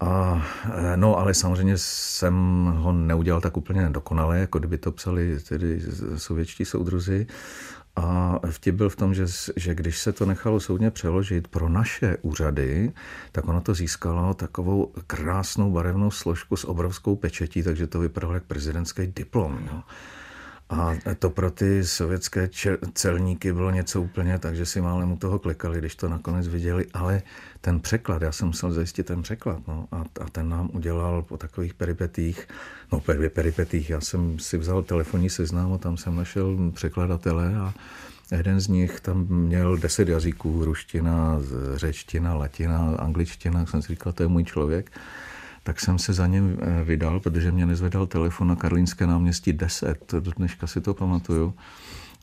A, 0.00 0.42
eh, 0.74 0.96
no, 0.96 1.18
ale 1.18 1.34
samozřejmě 1.34 1.78
jsem 1.78 2.34
ho 2.76 2.92
neudělal 2.92 3.40
tak 3.40 3.56
úplně 3.56 3.82
nedokonale, 3.82 4.38
jako 4.38 4.58
kdyby 4.58 4.78
to 4.78 4.92
psali 4.92 5.38
tedy 5.48 5.82
sovětští 6.16 6.64
soudruzi. 6.64 7.26
A 7.96 8.40
vtip 8.50 8.74
byl 8.74 8.88
v 8.88 8.96
tom, 8.96 9.14
že, 9.14 9.26
že 9.56 9.74
když 9.74 9.98
se 9.98 10.12
to 10.12 10.26
nechalo 10.26 10.60
soudně 10.60 10.90
přeložit 10.90 11.48
pro 11.48 11.68
naše 11.68 12.16
úřady, 12.22 12.92
tak 13.32 13.48
ono 13.48 13.60
to 13.60 13.74
získalo 13.74 14.34
takovou 14.34 14.92
krásnou 15.06 15.70
barevnou 15.70 16.10
složku 16.10 16.56
s 16.56 16.64
obrovskou 16.64 17.16
pečetí, 17.16 17.62
takže 17.62 17.86
to 17.86 18.00
vypadalo 18.00 18.34
jak 18.34 18.44
prezidentský 18.44 19.06
diplom. 19.06 19.68
No. 19.72 19.82
A 20.70 20.94
to 21.18 21.30
pro 21.30 21.50
ty 21.50 21.84
sovětské 21.84 22.50
celníky 22.94 23.52
bylo 23.52 23.70
něco 23.70 24.02
úplně 24.02 24.38
tak, 24.38 24.56
že 24.56 24.66
si 24.66 24.80
málem 24.80 25.12
u 25.12 25.16
toho 25.16 25.38
klikali, 25.38 25.78
když 25.78 25.96
to 25.96 26.08
nakonec 26.08 26.48
viděli, 26.48 26.86
ale 26.94 27.22
ten 27.60 27.80
překlad, 27.80 28.22
já 28.22 28.32
jsem 28.32 28.46
musel 28.48 28.72
zajistit 28.72 29.06
ten 29.06 29.22
překlad, 29.22 29.68
no, 29.68 29.88
a, 29.92 30.04
a 30.20 30.30
ten 30.32 30.48
nám 30.48 30.70
udělal 30.72 31.22
po 31.22 31.36
takových 31.36 31.74
peripetích, 31.74 32.48
no 32.92 33.00
peripetích, 33.28 33.90
já 33.90 34.00
jsem 34.00 34.38
si 34.38 34.58
vzal 34.58 34.82
telefonní 34.82 35.30
seznam 35.30 35.72
a 35.72 35.78
tam 35.78 35.96
jsem 35.96 36.16
našel 36.16 36.72
překladatele 36.74 37.56
a 37.56 37.74
jeden 38.36 38.60
z 38.60 38.68
nich 38.68 39.00
tam 39.00 39.26
měl 39.28 39.76
deset 39.76 40.08
jazyků, 40.08 40.64
ruština, 40.64 41.38
řečtina, 41.74 42.34
latina, 42.34 42.96
angličtina, 42.98 43.66
jsem 43.66 43.82
si 43.82 43.88
říkal, 43.88 44.12
to 44.12 44.22
je 44.22 44.28
můj 44.28 44.44
člověk 44.44 44.90
tak 45.66 45.80
jsem 45.80 45.98
se 45.98 46.12
za 46.12 46.26
ním 46.26 46.58
vydal, 46.84 47.20
protože 47.20 47.52
mě 47.52 47.66
nezvedal 47.66 48.06
telefon 48.06 48.48
na 48.48 48.56
Karlínské 48.56 49.06
náměstí 49.06 49.52
10, 49.52 50.14
do 50.20 50.30
dneška 50.30 50.66
si 50.66 50.80
to 50.80 50.94
pamatuju. 50.94 51.54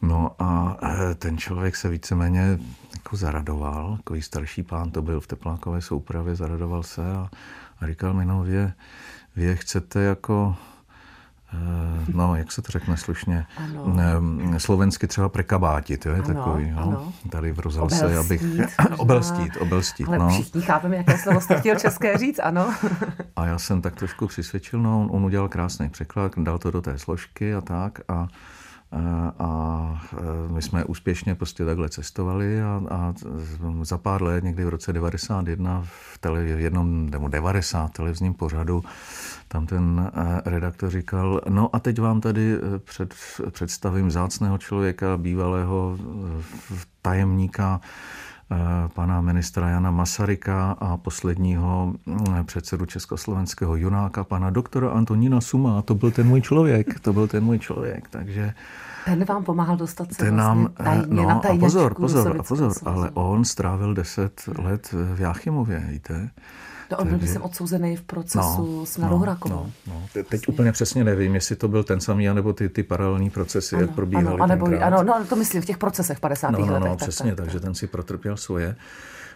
No 0.02 0.36
a 0.40 0.78
ten 1.16 1.38
člověk 1.38 1.76
se 1.76 1.90
víceméně 1.90 2.60
jako 2.94 3.16
zaradoval, 3.16 3.98
takový 3.98 4.22
starší 4.22 4.64
pán 4.64 4.92
to 4.92 5.02
byl 5.02 5.20
v 5.20 5.28
teplákové 5.28 5.82
soupravě, 5.82 6.36
zaradoval 6.36 6.84
se 6.84 7.12
a, 7.12 7.30
a 7.80 7.88
říkal 7.88 8.14
mi, 8.14 8.26
no 8.26 8.44
vy, 8.44 8.72
vy 9.36 9.56
chcete 9.56 10.00
jako 10.02 10.56
no, 12.14 12.36
jak 12.36 12.52
se 12.52 12.62
to 12.62 12.72
řekne 12.72 12.98
slušně, 12.98 13.46
ano. 13.58 13.96
slovensky 14.58 15.08
třeba 15.08 15.30
prekabátit, 15.30 16.06
jo, 16.06 16.12
je 16.12 16.22
ano, 16.22 16.34
takový, 16.34 16.70
jo? 16.70 16.78
Ano. 16.78 17.14
tady 17.30 17.52
v 17.52 17.60
rozhlase, 17.60 18.18
abych, 18.18 18.44
možná. 18.44 18.68
obelstít, 18.98 19.58
obelstít, 19.60 20.08
Ale 20.08 20.20
no. 20.20 20.30
všichni 20.30 20.62
chápeme, 20.62 20.98
jaké 20.98 21.18
slovo 21.18 21.42
jste 21.42 21.60
chtěl 21.60 21.76
české 21.80 22.18
říct, 22.18 22.40
ano. 22.44 22.74
A 23.36 23.46
já 23.46 23.60
jsem 23.60 23.82
tak 23.82 23.96
trošku 23.96 24.28
přisvědčil, 24.28 24.82
no, 24.82 25.02
on, 25.02 25.08
on 25.12 25.26
udělal 25.26 25.50
krásný 25.50 25.90
překlad, 25.90 26.32
dal 26.38 26.58
to 26.60 26.72
do 26.72 26.82
té 26.82 26.98
složky 26.98 27.56
a 27.56 27.62
tak 27.62 28.00
a 28.08 28.28
a 29.40 30.02
my 30.48 30.62
jsme 30.62 30.86
úspěšně 30.86 31.36
prostě 31.36 31.66
takhle 31.66 31.90
cestovali 31.90 32.62
a, 32.62 32.82
a 32.90 33.14
za 33.82 33.98
pár 33.98 34.22
let, 34.22 34.44
někdy 34.44 34.66
v 34.66 34.70
roce 34.70 34.94
91 34.94 35.82
v, 35.86 36.18
tele, 36.18 36.44
v 36.44 36.60
jednom 36.60 37.10
nebo 37.10 37.28
90 37.28 37.92
televizním 37.92 38.34
pořadu, 38.34 38.84
tam 39.48 39.66
ten 39.66 40.12
redaktor 40.46 40.90
říkal, 40.90 41.42
no 41.50 41.76
a 41.76 41.80
teď 41.80 42.00
vám 42.00 42.22
tady 42.22 42.58
před, 42.78 43.14
představím 43.50 44.12
zácného 44.12 44.58
člověka, 44.58 45.18
bývalého 45.18 45.98
tajemníka 47.02 47.82
pana 48.94 49.22
ministra 49.22 49.70
Jana 49.70 49.92
Masaryka 49.92 50.72
a 50.72 50.98
posledního 50.98 51.94
předsedu 52.44 52.86
československého 52.86 53.76
junáka, 53.76 54.24
pana 54.24 54.50
doktora 54.50 54.90
Antonína 54.90 55.42
Suma. 55.42 55.82
To 55.82 55.96
byl 55.96 56.12
ten 56.12 56.28
můj 56.28 56.42
člověk, 56.42 57.00
to 57.00 57.14
byl 57.14 57.28
ten 57.28 57.44
můj 57.44 57.60
člověk, 57.60 58.08
takže... 58.10 58.54
Ten 59.06 59.26
vám 59.26 59.44
pomáhal 59.44 59.78
dostat 59.78 60.14
se 60.14 60.26
ten 60.26 60.36
vlastně 60.36 60.64
nám, 60.64 60.70
tajně 60.74 61.16
no, 61.16 61.28
na 61.28 61.34
a 61.34 61.58
pozor, 61.60 61.94
pozor, 61.94 62.38
a 62.40 62.44
pozor, 62.44 62.72
ale 62.86 63.10
on 63.14 63.46
strávil 63.46 63.94
deset 63.94 64.42
let 64.58 64.90
v 65.16 65.22
Jáchymově, 65.22 65.84
víte? 65.90 66.30
No, 66.94 67.02
on 67.02 67.08
byl, 67.10 67.18
myslím, 67.18 67.42
odsouzený 67.42 67.96
v 67.96 68.02
procesu 68.02 68.86
s 68.86 68.98
Nadou 68.98 69.18
Horakovou. 69.18 69.56
no, 69.56 69.72
no. 69.88 70.02
Te- 70.14 70.24
Teď 70.24 70.48
úplně 70.48 70.72
přesně 70.72 71.04
nevím, 71.04 71.36
jestli 71.36 71.56
to 71.56 71.68
byl 71.68 71.84
ten 71.84 72.00
samý, 72.00 72.30
anebo 72.30 72.54
ty, 72.54 72.70
ty 72.70 72.84
paralelní 72.84 73.30
procesy, 73.30 73.76
jak 73.76 73.92
probíhaly 73.92 74.28
ano, 74.28 74.44
anebo, 74.44 74.66
ano, 74.82 75.04
no, 75.04 75.26
to 75.30 75.36
myslím 75.36 75.62
v 75.62 75.66
těch 75.66 75.78
procesech 75.78 76.18
v 76.18 76.22
50. 76.22 76.50
No, 76.52 76.60
no, 76.60 76.66
letech. 76.66 76.80
no, 76.80 76.90
tak, 76.90 76.98
přesně, 76.98 77.32
tak, 77.32 77.36
tak. 77.36 77.46
takže 77.46 77.60
ten 77.60 77.76
si 77.76 77.88
protrpěl 77.88 78.38
svoje. 78.38 78.76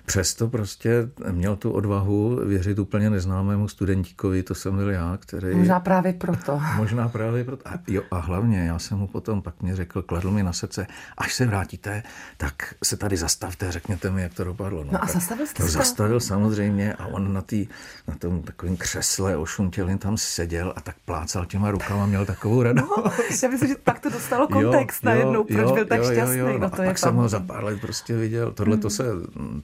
Přesto 0.08 0.48
prostě 0.48 1.10
měl 1.32 1.56
tu 1.56 1.72
odvahu 1.72 2.40
věřit 2.46 2.80
úplně 2.80 3.10
neznámému 3.10 3.68
studentíkovi, 3.68 4.44
to 4.44 4.56
jsem 4.56 4.76
byl 4.76 4.90
já, 4.90 5.18
který... 5.22 5.56
Možná 5.56 5.80
právě 5.80 6.14
proto. 6.14 6.62
Možná 6.76 7.10
právě 7.10 7.44
proto. 7.44 7.68
A, 7.70 7.74
jo, 7.88 8.02
a 8.12 8.20
hlavně, 8.20 8.60
já 8.60 8.80
jsem 8.80 8.98
mu 8.98 9.08
potom 9.08 9.42
pak 9.42 9.62
mě 9.62 9.76
řekl, 9.76 10.02
kladl 10.02 10.32
mi 10.32 10.44
na 10.44 10.54
srdce, 10.54 10.88
až 11.18 11.34
se 11.34 11.46
vrátíte, 11.46 12.04
tak 12.38 12.74
se 12.84 12.98
tady 12.98 13.18
zastavte, 13.18 13.72
řekněte 13.72 14.12
mi, 14.12 14.22
jak 14.22 14.34
to 14.34 14.44
dopadlo. 14.44 14.84
No 14.84 14.96
a 14.96 14.98
tak- 14.98 15.10
zastavil 15.10 15.48
jste 15.48 15.64
no, 15.64 15.70
se? 15.70 15.78
zastavil 15.78 16.20
samozřejmě 16.20 16.94
a 16.94 17.06
on 17.06 17.34
na, 17.34 17.42
tý, 17.42 17.68
na 18.08 18.16
tom 18.16 18.42
takovém 18.42 18.78
křesle 18.78 19.38
ošuntělým 19.38 19.98
tam 19.98 20.18
seděl 20.18 20.74
a 20.76 20.82
tak 20.82 20.96
plácal 21.06 21.46
těma 21.46 21.72
rukama, 21.72 22.06
měl 22.06 22.26
takovou 22.26 22.64
radost. 22.64 22.90
No, 22.98 23.04
já 23.44 23.50
myslím, 23.50 23.70
že 23.70 23.76
tak 23.84 24.00
to 24.00 24.10
dostalo 24.10 24.48
kontext 24.48 25.04
najednou, 25.04 25.44
proč 25.44 25.72
byl 25.72 25.86
tak 25.86 26.04
šťastný. 26.04 26.38
No, 26.40 26.58
No, 26.58 26.66
a 26.66 26.70
to 26.70 26.82
je 26.82 26.90
pak 26.90 26.98
jsem 26.98 27.16
ho 27.16 27.22
tam... 27.22 27.30
za 27.30 27.40
pár 27.40 27.64
let 27.64 27.82
prostě 27.82 28.16
viděl. 28.16 28.52
Tohle 28.52 28.78
to 28.78 28.90
se, 28.90 29.04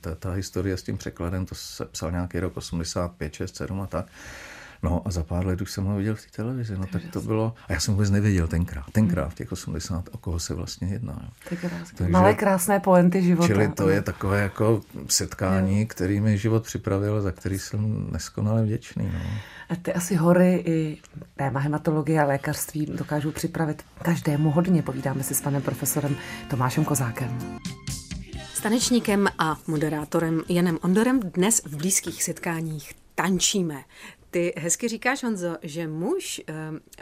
ta, 0.02 0.16
ta 0.16 0.33
historie 0.34 0.78
s 0.78 0.84
tím 0.84 0.98
překladem, 0.98 1.46
to 1.46 1.56
se 1.56 1.86
psal 1.86 2.12
nějaký 2.12 2.40
rok 2.40 2.58
85, 2.58 3.34
6, 3.34 3.56
7 3.56 3.82
a 3.82 3.88
tak. 3.88 4.06
No 4.84 5.02
a 5.06 5.12
za 5.12 5.24
pár 5.24 5.46
let 5.46 5.62
už 5.62 5.72
jsem 5.72 5.84
ho 5.86 5.96
viděl 5.96 6.16
v 6.16 6.22
té 6.22 6.28
televizi, 6.36 6.78
no 6.78 6.86
tak 6.86 7.02
to 7.14 7.22
bylo, 7.22 7.54
a 7.68 7.74
já 7.74 7.80
jsem 7.80 7.94
vůbec 7.94 8.10
nevěděl 8.12 8.48
tenkrát, 8.48 8.86
tenkrát 8.92 9.30
v 9.30 9.36
těch 9.36 9.52
80, 9.52 10.10
o 10.12 10.18
koho 10.18 10.40
se 10.40 10.54
vlastně 10.54 10.88
jedná. 10.88 11.22
jo. 11.52 11.58
Krásné. 11.62 11.98
Takže- 11.98 12.12
Malé 12.12 12.34
krásné 12.34 12.80
poenty 12.80 13.22
života. 13.22 13.48
Čili 13.48 13.68
to 13.68 13.90
je 13.90 14.02
takové 14.02 14.42
jako 14.42 14.82
setkání, 15.08 15.86
který 15.86 16.20
mi 16.20 16.38
život 16.38 16.64
připravil, 16.64 17.22
za 17.22 17.32
který 17.32 17.60
jsem 17.60 18.08
neskonale 18.12 18.64
vděčný. 18.64 19.12
No. 19.14 19.20
A 19.70 19.76
ty 19.76 19.94
asi 19.94 20.16
hory 20.16 20.64
i 20.66 20.98
téma 21.36 21.60
hematologie 21.60 22.22
a 22.22 22.26
lékařství 22.26 22.86
dokážou 22.86 23.32
připravit 23.32 23.84
každému 24.02 24.52
hodně. 24.52 24.82
Povídáme 24.82 25.24
si 25.24 25.36
s 25.36 25.42
panem 25.42 25.62
profesorem 25.62 26.16
Tomášem 26.50 26.86
Kozákem. 26.86 27.60
Tanečníkem 28.64 29.28
a 29.38 29.58
moderátorem 29.68 30.44
Janem 30.50 30.80
Ondorem 30.82 31.20
dnes 31.20 31.62
v 31.66 31.78
blízkých 31.78 32.24
setkáních 32.24 32.94
tančíme. 33.16 33.84
Ty 34.32 34.54
hezky 34.58 34.88
říkáš, 34.88 35.24
Honzo, 35.24 35.58
že 35.62 35.88
muž 35.88 36.42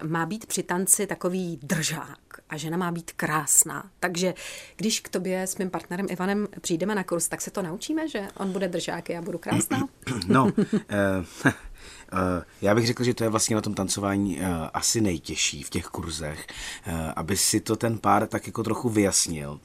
um, 0.03 0.11
má 0.11 0.25
být 0.25 0.45
při 0.45 0.63
tanci 0.63 1.07
takový 1.07 1.59
držák 1.63 2.19
a 2.49 2.57
žena 2.57 2.77
má 2.77 2.91
být 2.91 3.11
krásná. 3.11 3.89
Takže 3.99 4.33
když 4.75 4.99
k 4.99 5.09
tobě 5.09 5.43
s 5.43 5.57
mým 5.57 5.69
partnerem 5.69 6.05
Ivanem 6.09 6.47
přijdeme 6.61 6.95
na 6.95 7.03
kurz, 7.03 7.27
tak 7.27 7.41
se 7.41 7.51
to 7.51 7.61
naučíme, 7.61 8.07
že 8.07 8.27
on 8.37 8.51
bude 8.51 8.67
držák 8.67 9.09
a 9.09 9.13
já 9.13 9.21
budu 9.21 9.37
krásná? 9.37 9.87
No, 10.27 10.51
eh, 10.89 11.25
Eh, 11.45 11.53
já 12.61 12.75
bych 12.75 12.87
řekl, 12.87 13.03
že 13.03 13.13
to 13.13 13.23
je 13.23 13.29
vlastně 13.29 13.55
na 13.55 13.61
tom 13.61 13.73
tancování 13.73 14.39
eh, 14.39 14.45
asi 14.73 15.01
nejtěžší 15.01 15.63
v 15.63 15.69
těch 15.69 15.85
kurzech, 15.85 16.47
eh, 16.85 17.13
aby 17.15 17.37
si 17.37 17.59
to 17.59 17.75
ten 17.75 17.97
pár 17.97 18.27
tak 18.27 18.47
jako 18.47 18.63
trochu 18.63 18.89
vyjasnil. 18.89 19.59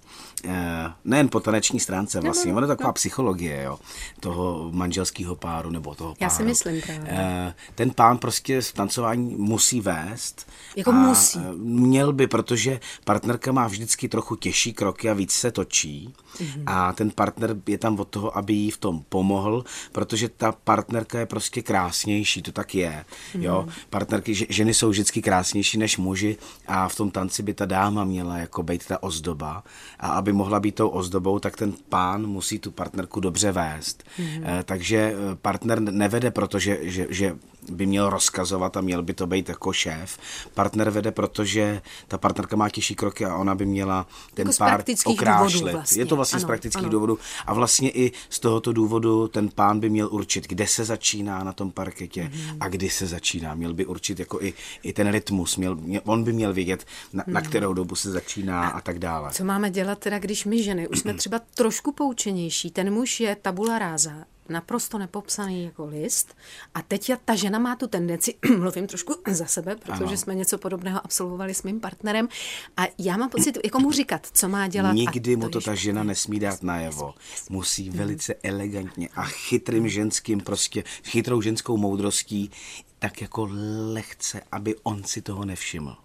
Nejen 1.05 1.29
po 1.29 1.41
taneční 1.41 1.81
stránce 1.81 2.21
vlastně, 2.21 2.53
ono 2.53 2.63
je 2.63 2.67
taková 2.67 2.93
psychologie 2.93 3.63
jo, 3.63 3.79
toho 4.21 4.71
manželského 4.73 5.37
páru 5.37 5.71
nebo 5.71 5.95
toho 5.95 6.11
páru. 6.11 6.19
Já 6.21 6.31
si 6.31 6.43
myslím 6.43 6.81
právě. 6.81 7.55
Ten 7.75 7.91
pán 7.91 8.19
prostě 8.19 8.61
v 8.61 8.73
tancování 8.73 9.37
musí 9.37 9.81
vést. 9.81 10.51
Jako 10.77 10.93
musí. 10.93 11.39
Měl 11.57 12.13
by, 12.13 12.27
protože 12.27 12.81
partnerka 13.05 13.53
má 13.53 13.67
vždycky 13.67 14.09
trochu 14.09 14.37
těžší 14.37 14.73
kroky 14.73 15.11
a 15.11 15.15
víc 15.15 15.33
se 15.33 15.51
točí. 15.51 16.15
Mm-hmm. 16.37 16.63
A 16.67 16.93
ten 16.93 17.11
partner 17.11 17.57
je 17.67 17.79
tam 17.79 18.01
od 18.01 18.09
toho, 18.09 18.39
aby 18.39 18.53
jí 18.53 18.71
v 18.71 18.77
tom 18.77 19.05
pomohl, 19.09 19.65
protože 19.93 20.29
ta 20.29 20.53
partnerka 20.53 21.19
je 21.19 21.27
prostě 21.27 21.63
krásnější, 22.07 22.43
to 22.43 22.53
tak 22.53 22.75
je. 22.75 23.05
Mm-hmm. 23.35 23.43
Jo? 23.43 23.67
Partnerky, 23.91 24.35
ženy 24.49 24.75
jsou 24.75 24.89
vždycky 24.91 25.23
krásnější 25.23 25.79
než 25.79 25.99
muži 25.99 26.37
a 26.67 26.89
v 26.89 26.97
tom 26.97 27.11
tanci 27.11 27.43
by 27.43 27.55
ta 27.55 27.67
dáma 27.67 28.05
měla 28.05 28.39
jako 28.39 28.63
být 28.63 28.87
ta 28.87 29.03
ozdoba. 29.03 29.65
A 29.99 30.09
aby 30.09 30.33
mohla 30.33 30.61
být 30.61 30.75
tou 30.75 30.89
ozdobou, 30.89 31.39
tak 31.39 31.57
ten 31.57 31.73
pán 31.89 32.27
musí 32.27 32.59
tu 32.59 32.71
partnerku 32.71 33.21
dobře 33.21 33.53
vést. 33.53 34.05
E, 34.19 34.63
takže 34.63 34.97
eh, 34.97 35.35
partner 35.35 35.81
nevede, 35.81 36.31
protože 36.31 36.79
že, 36.83 37.07
že 37.11 37.37
by 37.71 37.87
měl 37.87 38.11
rozkazovat 38.11 38.77
a 38.77 38.81
měl 38.81 39.03
by 39.03 39.15
to 39.15 39.27
být 39.27 39.49
jako 39.49 39.73
šéf. 39.73 40.19
Partner 40.55 40.91
vede, 40.91 41.11
protože 41.11 41.83
ta 42.09 42.19
partnerka 42.19 42.57
má 42.57 42.69
těžší 42.69 42.95
kroky 42.95 43.25
a 43.25 43.37
ona 43.37 43.55
by 43.55 43.67
měla 43.67 44.07
ten 44.35 44.47
jako 44.47 44.59
pár 44.59 44.85
okrášlit. 45.05 45.73
Vlastně. 45.73 46.03
Je 46.03 46.07
to 46.07 46.17
vlastně 46.17 46.37
ano, 46.37 46.43
z 46.43 46.45
praktických 46.45 46.83
ano. 46.83 46.93
důvodů. 46.93 47.19
A 47.47 47.55
vlastně 47.55 47.91
i 47.91 48.13
z 48.31 48.41
tohoto 48.41 48.73
důvodu 48.73 49.29
ten 49.29 49.49
pán 49.49 49.81
by 49.81 49.91
měl 49.91 50.09
určit, 50.11 50.49
kde 50.49 50.67
se 50.67 50.85
začíná 50.85 51.45
na 51.45 51.53
tom 51.53 51.71
parketě 51.97 52.31
mm. 52.35 52.57
a 52.61 52.69
kdy 52.69 52.91
se 52.91 53.07
začíná. 53.07 53.55
Měl 53.55 53.75
by 53.75 53.87
určit 53.87 54.19
jako 54.19 54.43
i, 54.43 54.55
i 54.83 54.93
ten 54.93 55.11
rytmus. 55.11 55.57
Měl, 55.57 55.77
měl, 55.77 56.01
on 56.05 56.25
by 56.25 56.33
měl 56.33 56.53
vědět, 56.53 56.85
na, 57.13 57.25
mm. 57.27 57.35
na 57.35 57.41
mhm. 57.41 57.49
kterou 57.49 57.75
dobu 57.75 57.95
se 57.95 58.11
začíná 58.11 58.69
a, 58.69 58.69
a 58.69 58.81
tak 58.81 58.99
dále. 58.99 59.31
Co 59.33 59.45
máme 59.45 59.71
dělat 59.71 59.99
teda, 59.99 60.19
když 60.19 60.45
my 60.45 60.63
ženy 60.63 60.89
už 60.89 60.99
jsme 60.99 61.15
třeba 61.21 61.41
trošku 61.55 61.93
poučenější, 61.93 62.71
ten 62.71 62.93
muž 62.93 63.21
je 63.21 63.37
tabula 63.37 63.79
ráza, 63.79 64.25
naprosto 64.49 64.99
nepopsaný 64.99 65.65
jako 65.65 65.87
list. 65.87 66.37
A 66.75 66.83
teď 66.83 67.13
ta 67.25 67.35
žena 67.35 67.59
má 67.59 67.77
tu 67.77 67.87
tendenci, 67.87 68.35
mluvím 68.59 68.87
trošku 68.87 69.15
za 69.31 69.47
sebe, 69.47 69.77
protože 69.77 70.05
ano. 70.05 70.17
jsme 70.17 70.35
něco 70.35 70.59
podobného 70.59 71.01
absolvovali 71.05 71.55
s 71.55 71.63
mým 71.63 71.81
partnerem. 71.81 72.29
A 72.77 72.83
já 72.99 73.17
mám 73.17 73.31
pocit, 73.31 73.59
jako 73.65 73.81
mu 73.81 73.93
říkat, 73.93 74.29
co 74.33 74.49
má 74.49 74.69
dělat. 74.69 74.93
Nikdy 74.93 75.37
mu 75.37 75.49
to 75.49 75.61
ta 75.61 75.75
žena 75.75 76.05
nesmí 76.05 76.41
dát 76.41 76.63
najevo. 76.63 77.15
Musí 77.51 77.91
velice 77.91 78.35
elegantně 78.43 79.09
a 79.17 79.25
chytrým 79.25 79.89
ženským, 79.89 80.41
prostě 80.41 80.85
chytrou 81.05 81.41
ženskou 81.41 81.77
moudrostí, 81.77 82.51
tak 82.99 83.21
jako 83.21 83.49
lehce, 83.93 84.43
aby 84.53 84.75
on 84.83 85.05
si 85.05 85.23
toho 85.23 85.45
nevšiml. 85.45 85.97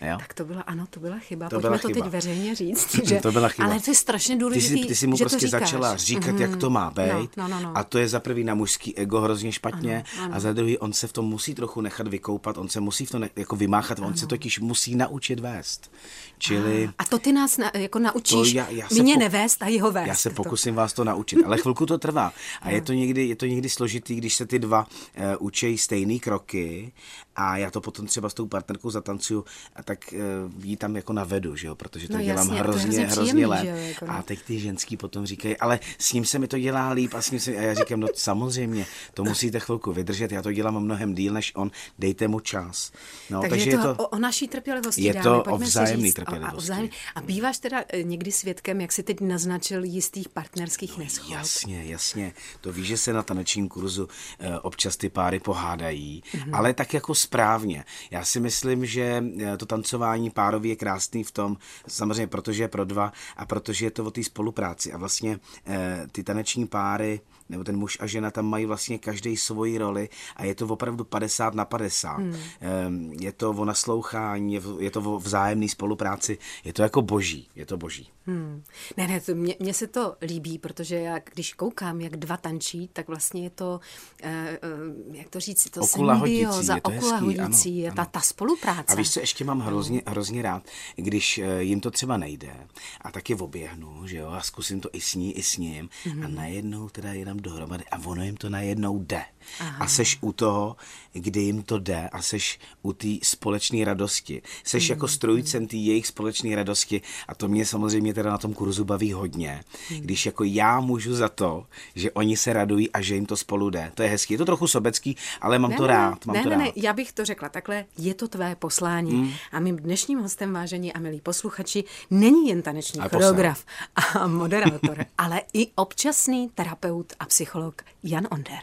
Jo? 0.00 0.16
Tak 0.18 0.34
to 0.34 0.44
byla, 0.44 0.60
ano, 0.62 0.86
to 0.90 1.00
byla 1.00 1.18
chyba. 1.18 1.48
To 1.48 1.56
Pojďme 1.56 1.68
byla 1.68 1.78
to 1.78 1.88
chyba. 1.88 2.00
teď 2.00 2.12
veřejně 2.12 2.54
říct. 2.54 3.00
Že, 3.04 3.20
to 3.20 3.32
byla 3.32 3.48
chyba. 3.48 3.68
Ale 3.68 3.80
to 3.80 3.90
je 3.90 3.94
strašně 3.94 4.36
důležité. 4.36 4.74
Ty 4.74 4.80
jsi, 4.80 4.86
ty 4.88 4.94
jsi 4.94 5.06
mu 5.06 5.16
prostě 5.16 5.48
začala 5.48 5.96
říkat, 5.96 6.34
mm-hmm. 6.34 6.40
jak 6.40 6.56
to 6.56 6.70
má 6.70 6.90
být. 6.90 7.36
No, 7.36 7.48
no, 7.48 7.48
no, 7.48 7.60
no. 7.60 7.78
A 7.78 7.84
to 7.84 7.98
je 7.98 8.08
za 8.08 8.20
prvý 8.20 8.44
na 8.44 8.54
mužský 8.54 8.96
ego 8.96 9.20
hrozně 9.20 9.52
špatně. 9.52 10.04
Ano, 10.16 10.24
ano. 10.24 10.34
A 10.34 10.40
za 10.40 10.52
druhý, 10.52 10.78
on 10.78 10.92
se 10.92 11.06
v 11.06 11.12
tom 11.12 11.24
musí 11.24 11.54
trochu 11.54 11.80
nechat 11.80 12.08
vykoupat, 12.08 12.58
on 12.58 12.68
se 12.68 12.80
musí 12.80 13.06
v 13.06 13.10
tom 13.10 13.20
ne, 13.20 13.30
jako 13.36 13.56
vymáchat, 13.56 13.98
ano. 13.98 14.08
on 14.08 14.16
se 14.16 14.26
totiž 14.26 14.58
musí 14.58 14.96
naučit 14.96 15.40
vést. 15.40 15.90
Čili... 16.38 16.90
A 16.98 17.04
to 17.04 17.18
ty 17.18 17.32
nás 17.32 17.58
na, 17.58 17.70
jako 17.74 17.98
naučíš 17.98 18.52
já, 18.52 18.68
já 18.68 18.86
mě 19.02 19.14
po... 19.14 19.20
nevést 19.20 19.62
a 19.62 19.66
jeho 19.66 19.92
vést. 19.92 20.06
Já 20.06 20.14
se 20.14 20.30
pokusím 20.30 20.74
to. 20.74 20.76
vás 20.76 20.92
to 20.92 21.04
naučit, 21.04 21.38
ale 21.44 21.58
chvilku 21.58 21.86
to 21.86 21.98
trvá. 21.98 22.32
A 22.62 22.70
je 22.70 22.80
to 22.80 22.92
někdy, 22.92 23.28
je 23.28 23.36
to 23.36 23.46
někdy 23.46 23.68
složitý, 23.68 24.14
když 24.14 24.34
se 24.34 24.46
ty 24.46 24.58
dva 24.58 24.86
uh, 24.86 25.24
učejí 25.38 25.78
stejné 25.78 26.18
kroky 26.18 26.92
a 27.36 27.56
já 27.56 27.70
to 27.70 27.80
potom 27.80 28.06
třeba 28.06 28.28
s 28.28 28.34
tou 28.34 28.46
partnerkou 28.46 28.90
zatancuju, 28.90 29.44
a 29.76 29.82
tak 29.86 30.14
uh, 30.14 30.64
jí 30.64 30.76
tam 30.76 30.96
jako 30.96 31.12
navedu, 31.12 31.56
že 31.56 31.66
jo, 31.66 31.74
protože 31.74 32.08
to 32.08 32.16
no, 32.16 32.22
dělám 32.22 32.46
jasně, 32.46 32.60
hrozně, 32.60 32.82
hrozně, 32.82 33.06
hrozně 33.06 33.46
let. 33.46 33.64
Jako... 33.64 34.06
A 34.08 34.22
teď 34.22 34.42
ty 34.42 34.58
ženský 34.58 34.96
potom 34.96 35.26
říkají, 35.26 35.56
ale 35.56 35.80
s 35.98 36.12
ním 36.12 36.24
se 36.24 36.38
mi 36.38 36.48
to 36.48 36.58
dělá 36.58 36.90
líp 36.90 37.14
a 37.14 37.22
s 37.22 37.30
ním 37.30 37.40
se... 37.40 37.56
A 37.56 37.60
já 37.60 37.74
říkám, 37.74 38.00
no 38.00 38.08
samozřejmě, 38.14 38.86
to 39.14 39.24
musíte 39.24 39.60
chvilku 39.60 39.92
vydržet, 39.92 40.32
já 40.32 40.42
to 40.42 40.52
dělám 40.52 40.80
mnohem 40.80 41.14
díl 41.14 41.32
než 41.32 41.52
on, 41.54 41.70
dejte 41.98 42.28
mu 42.28 42.40
čas. 42.40 42.92
No, 43.30 43.40
takže, 43.40 43.50
takže 43.50 43.70
je 43.70 43.78
to, 43.78 43.94
o, 43.94 44.08
o 44.08 44.18
naší 44.18 44.48
trpělivosti. 44.48 45.02
Je 45.02 45.14
to 45.14 45.42
o 45.42 45.58
vzájemný 45.58 46.12
trpělivosti. 46.12 46.56
A, 46.56 46.60
vzájemný. 46.60 46.90
a 47.14 47.20
býváš 47.20 47.58
teda 47.58 47.84
eh, 47.88 48.02
někdy 48.02 48.32
svědkem, 48.32 48.80
jak 48.80 48.92
si 48.92 49.02
teď 49.02 49.20
naznačil 49.20 49.84
jistých 49.84 50.28
partnerských 50.28 50.98
no, 50.98 51.04
neschod? 51.04 51.30
Jasně, 51.30 51.84
jasně. 51.84 52.32
To 52.60 52.72
víš, 52.72 52.86
že 52.86 52.96
se 52.96 53.12
na 53.12 53.22
tanečním 53.22 53.68
kurzu 53.68 54.08
e, 54.38 54.58
občas 54.58 54.96
ty 54.96 55.08
páry 55.08 55.40
pohádají, 55.40 56.22
mm-hmm. 56.32 56.56
ale 56.56 56.74
tak 56.74 56.94
jako 56.94 57.14
správně. 57.14 57.84
Já 58.10 58.24
si 58.24 58.40
myslím, 58.40 58.86
že 58.86 59.24
eh, 59.40 59.56
to 59.56 59.66
tancování 59.76 60.30
párový 60.30 60.68
je 60.68 60.76
krásný 60.76 61.24
v 61.24 61.30
tom, 61.30 61.56
samozřejmě 61.88 62.26
protože 62.26 62.62
je 62.62 62.68
pro 62.68 62.84
dva 62.84 63.12
a 63.36 63.46
protože 63.46 63.86
je 63.86 63.90
to 63.90 64.04
o 64.04 64.10
té 64.10 64.24
spolupráci. 64.24 64.92
A 64.92 64.98
vlastně 64.98 65.40
e, 65.66 66.06
ty 66.12 66.24
taneční 66.24 66.66
páry 66.66 67.20
nebo 67.48 67.64
ten 67.64 67.76
muž 67.76 67.98
a 68.00 68.06
žena 68.06 68.30
tam 68.30 68.46
mají 68.46 68.66
vlastně 68.66 68.98
každý 68.98 69.36
svoji 69.36 69.78
roli 69.78 70.08
a 70.36 70.44
je 70.44 70.54
to 70.54 70.66
opravdu 70.66 71.04
50 71.04 71.54
na 71.54 71.64
50. 71.64 72.16
Hmm. 72.16 73.12
Je 73.20 73.32
to 73.32 73.50
o 73.50 73.64
naslouchání, 73.64 74.60
je 74.78 74.90
to 74.90 75.00
o 75.00 75.18
vzájemné 75.18 75.68
spolupráci, 75.68 76.38
je 76.64 76.72
to 76.72 76.82
jako 76.82 77.02
boží, 77.02 77.48
je 77.54 77.66
to 77.66 77.76
boží. 77.76 78.10
Hmm. 78.26 78.62
Ne, 78.96 79.08
ne, 79.08 79.20
mně, 79.34 79.74
se 79.74 79.86
to 79.86 80.16
líbí, 80.22 80.58
protože 80.58 80.96
já, 80.96 81.18
když 81.34 81.54
koukám, 81.54 82.00
jak 82.00 82.16
dva 82.16 82.36
tančí, 82.36 82.90
tak 82.92 83.08
vlastně 83.08 83.44
je 83.44 83.50
to, 83.50 83.80
eh, 84.22 84.58
eh, 84.62 85.18
jak 85.18 85.28
to 85.28 85.40
říct, 85.40 85.70
to 85.70 85.82
symbioza, 85.82 86.76
okula 86.82 87.16
hodící, 87.16 87.78
je 87.78 87.92
ta, 87.92 88.04
ta 88.04 88.20
spolupráce. 88.20 88.92
A 88.92 88.94
víš, 88.94 89.10
co 89.10 89.20
ještě 89.20 89.44
mám 89.44 89.60
hrozně, 89.60 90.02
hrozně 90.06 90.42
rád, 90.42 90.62
když 90.96 91.38
eh, 91.38 91.62
jim 91.62 91.80
to 91.80 91.90
třeba 91.90 92.16
nejde 92.16 92.66
a 93.00 93.10
tak 93.10 93.30
je 93.30 93.36
oběhnu, 93.36 94.06
že 94.06 94.16
jo, 94.16 94.28
a 94.28 94.40
zkusím 94.40 94.80
to 94.80 94.88
i 94.92 95.00
s 95.00 95.14
ní, 95.14 95.32
i 95.38 95.42
s 95.42 95.56
ním 95.56 95.88
hmm. 96.04 96.24
a 96.24 96.28
najednou 96.28 96.88
teda 96.88 97.12
jenom 97.12 97.35
dohromady 97.36 97.84
a 97.90 97.98
ono 98.04 98.24
jim 98.24 98.36
to 98.36 98.48
najednou 98.48 98.98
jde. 98.98 99.22
Aha. 99.60 99.84
A 99.84 99.88
seš 99.88 100.18
u 100.20 100.32
toho, 100.32 100.76
kdy 101.12 101.40
jim 101.40 101.62
to 101.62 101.78
jde 101.78 102.08
a 102.12 102.22
seš 102.22 102.58
u 102.82 102.92
té 102.92 103.08
společné 103.22 103.84
radosti. 103.84 104.42
Seš 104.64 104.88
mm. 104.88 104.92
jako 104.92 105.08
strojcem 105.08 105.66
té 105.66 105.76
jejich 105.76 106.06
společné 106.06 106.56
radosti 106.56 107.02
a 107.28 107.34
to 107.34 107.48
mě 107.48 107.66
samozřejmě 107.66 108.14
teda 108.14 108.30
na 108.30 108.38
tom 108.38 108.54
kurzu 108.54 108.84
baví 108.84 109.12
hodně. 109.12 109.64
Mm. 109.90 110.00
Když 110.00 110.26
jako 110.26 110.44
já 110.44 110.80
můžu 110.80 111.14
za 111.14 111.28
to, 111.28 111.66
že 111.94 112.10
oni 112.10 112.36
se 112.36 112.52
radují 112.52 112.90
a 112.90 113.00
že 113.00 113.14
jim 113.14 113.26
to 113.26 113.36
spolu 113.36 113.70
jde. 113.70 113.92
To 113.94 114.02
je 114.02 114.08
hezký. 114.08 114.34
Je 114.34 114.38
to 114.38 114.44
trochu 114.44 114.68
sobecký, 114.68 115.16
ale 115.40 115.58
mám 115.58 115.70
ne, 115.70 115.76
to 115.76 115.86
rád. 115.86 116.26
Mám 116.26 116.36
ne, 116.36 116.42
to 116.42 116.48
ne, 116.48 116.56
rád. 116.56 116.64
ne, 116.64 116.72
já 116.76 116.92
bych 116.92 117.12
to 117.12 117.24
řekla 117.24 117.48
takhle. 117.48 117.84
Je 117.98 118.14
to 118.14 118.28
tvé 118.28 118.56
poslání. 118.56 119.12
Mm. 119.12 119.32
A 119.52 119.60
mým 119.60 119.76
dnešním 119.76 120.18
hostem, 120.18 120.52
vážení 120.52 120.92
a 120.92 120.98
milí 120.98 121.20
posluchači, 121.20 121.84
není 122.10 122.48
jen 122.48 122.62
taneční 122.62 123.00
choreograf 123.10 123.64
a 123.96 124.26
moderátor, 124.26 125.04
ale 125.18 125.42
i 125.52 125.68
občasný 125.74 126.50
terapeut 126.54 127.12
a 127.20 127.25
psycholog 127.26 127.82
Jan 128.02 128.28
Onder. 128.30 128.58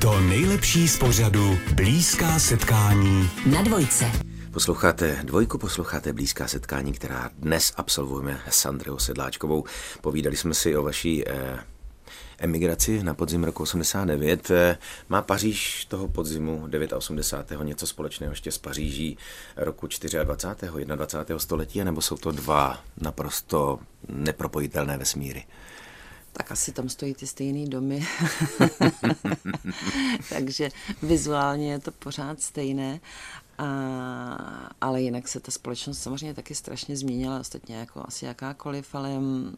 To 0.00 0.20
nejlepší 0.20 0.88
z 0.88 0.98
pořadu 0.98 1.58
Blízká 1.74 2.38
setkání 2.38 3.30
na 3.52 3.62
dvojce. 3.62 4.12
Posloucháte 4.52 5.18
dvojku, 5.24 5.58
posloucháte 5.58 6.12
blízká 6.12 6.48
setkání, 6.48 6.92
která 6.92 7.30
dnes 7.38 7.72
absolvujeme 7.76 8.40
s 8.50 8.66
Andreou 8.66 8.98
Sedláčkovou. 8.98 9.64
Povídali 10.00 10.36
jsme 10.36 10.54
si 10.54 10.76
o 10.76 10.82
vaší 10.82 11.28
eh, 11.28 11.58
emigraci 12.38 13.02
na 13.02 13.14
podzim 13.14 13.44
roku 13.44 13.62
89. 13.62 14.50
Eh, 14.50 14.78
má 15.08 15.22
Paříž 15.22 15.84
toho 15.84 16.08
podzimu 16.08 16.68
89. 16.96 17.64
něco 17.64 17.86
společného 17.86 18.32
ještě 18.32 18.52
s 18.52 18.58
Paříží 18.58 19.18
roku 19.56 19.88
24. 20.22 20.84
21. 20.84 21.38
století, 21.38 21.84
nebo 21.84 22.02
jsou 22.02 22.16
to 22.16 22.32
dva 22.32 22.80
naprosto 23.00 23.78
nepropojitelné 24.08 24.98
vesmíry? 24.98 25.44
Tak 26.32 26.52
asi 26.52 26.72
tam 26.72 26.88
stojí 26.88 27.14
ty 27.14 27.26
stejné 27.26 27.68
domy. 27.68 28.06
Takže 30.28 30.68
vizuálně 31.02 31.72
je 31.72 31.78
to 31.78 31.92
pořád 31.92 32.40
stejné. 32.40 33.00
A, 33.58 34.70
ale 34.80 35.02
jinak 35.02 35.28
se 35.28 35.40
ta 35.40 35.50
společnost 35.50 35.98
samozřejmě 35.98 36.34
taky 36.34 36.54
strašně 36.54 36.96
změnila, 36.96 37.40
ostatně 37.40 37.76
jako 37.76 38.02
asi 38.06 38.24
jakákoliv, 38.24 38.94
ale 38.94 39.18
mm, 39.18 39.56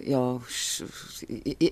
jo, 0.00 0.42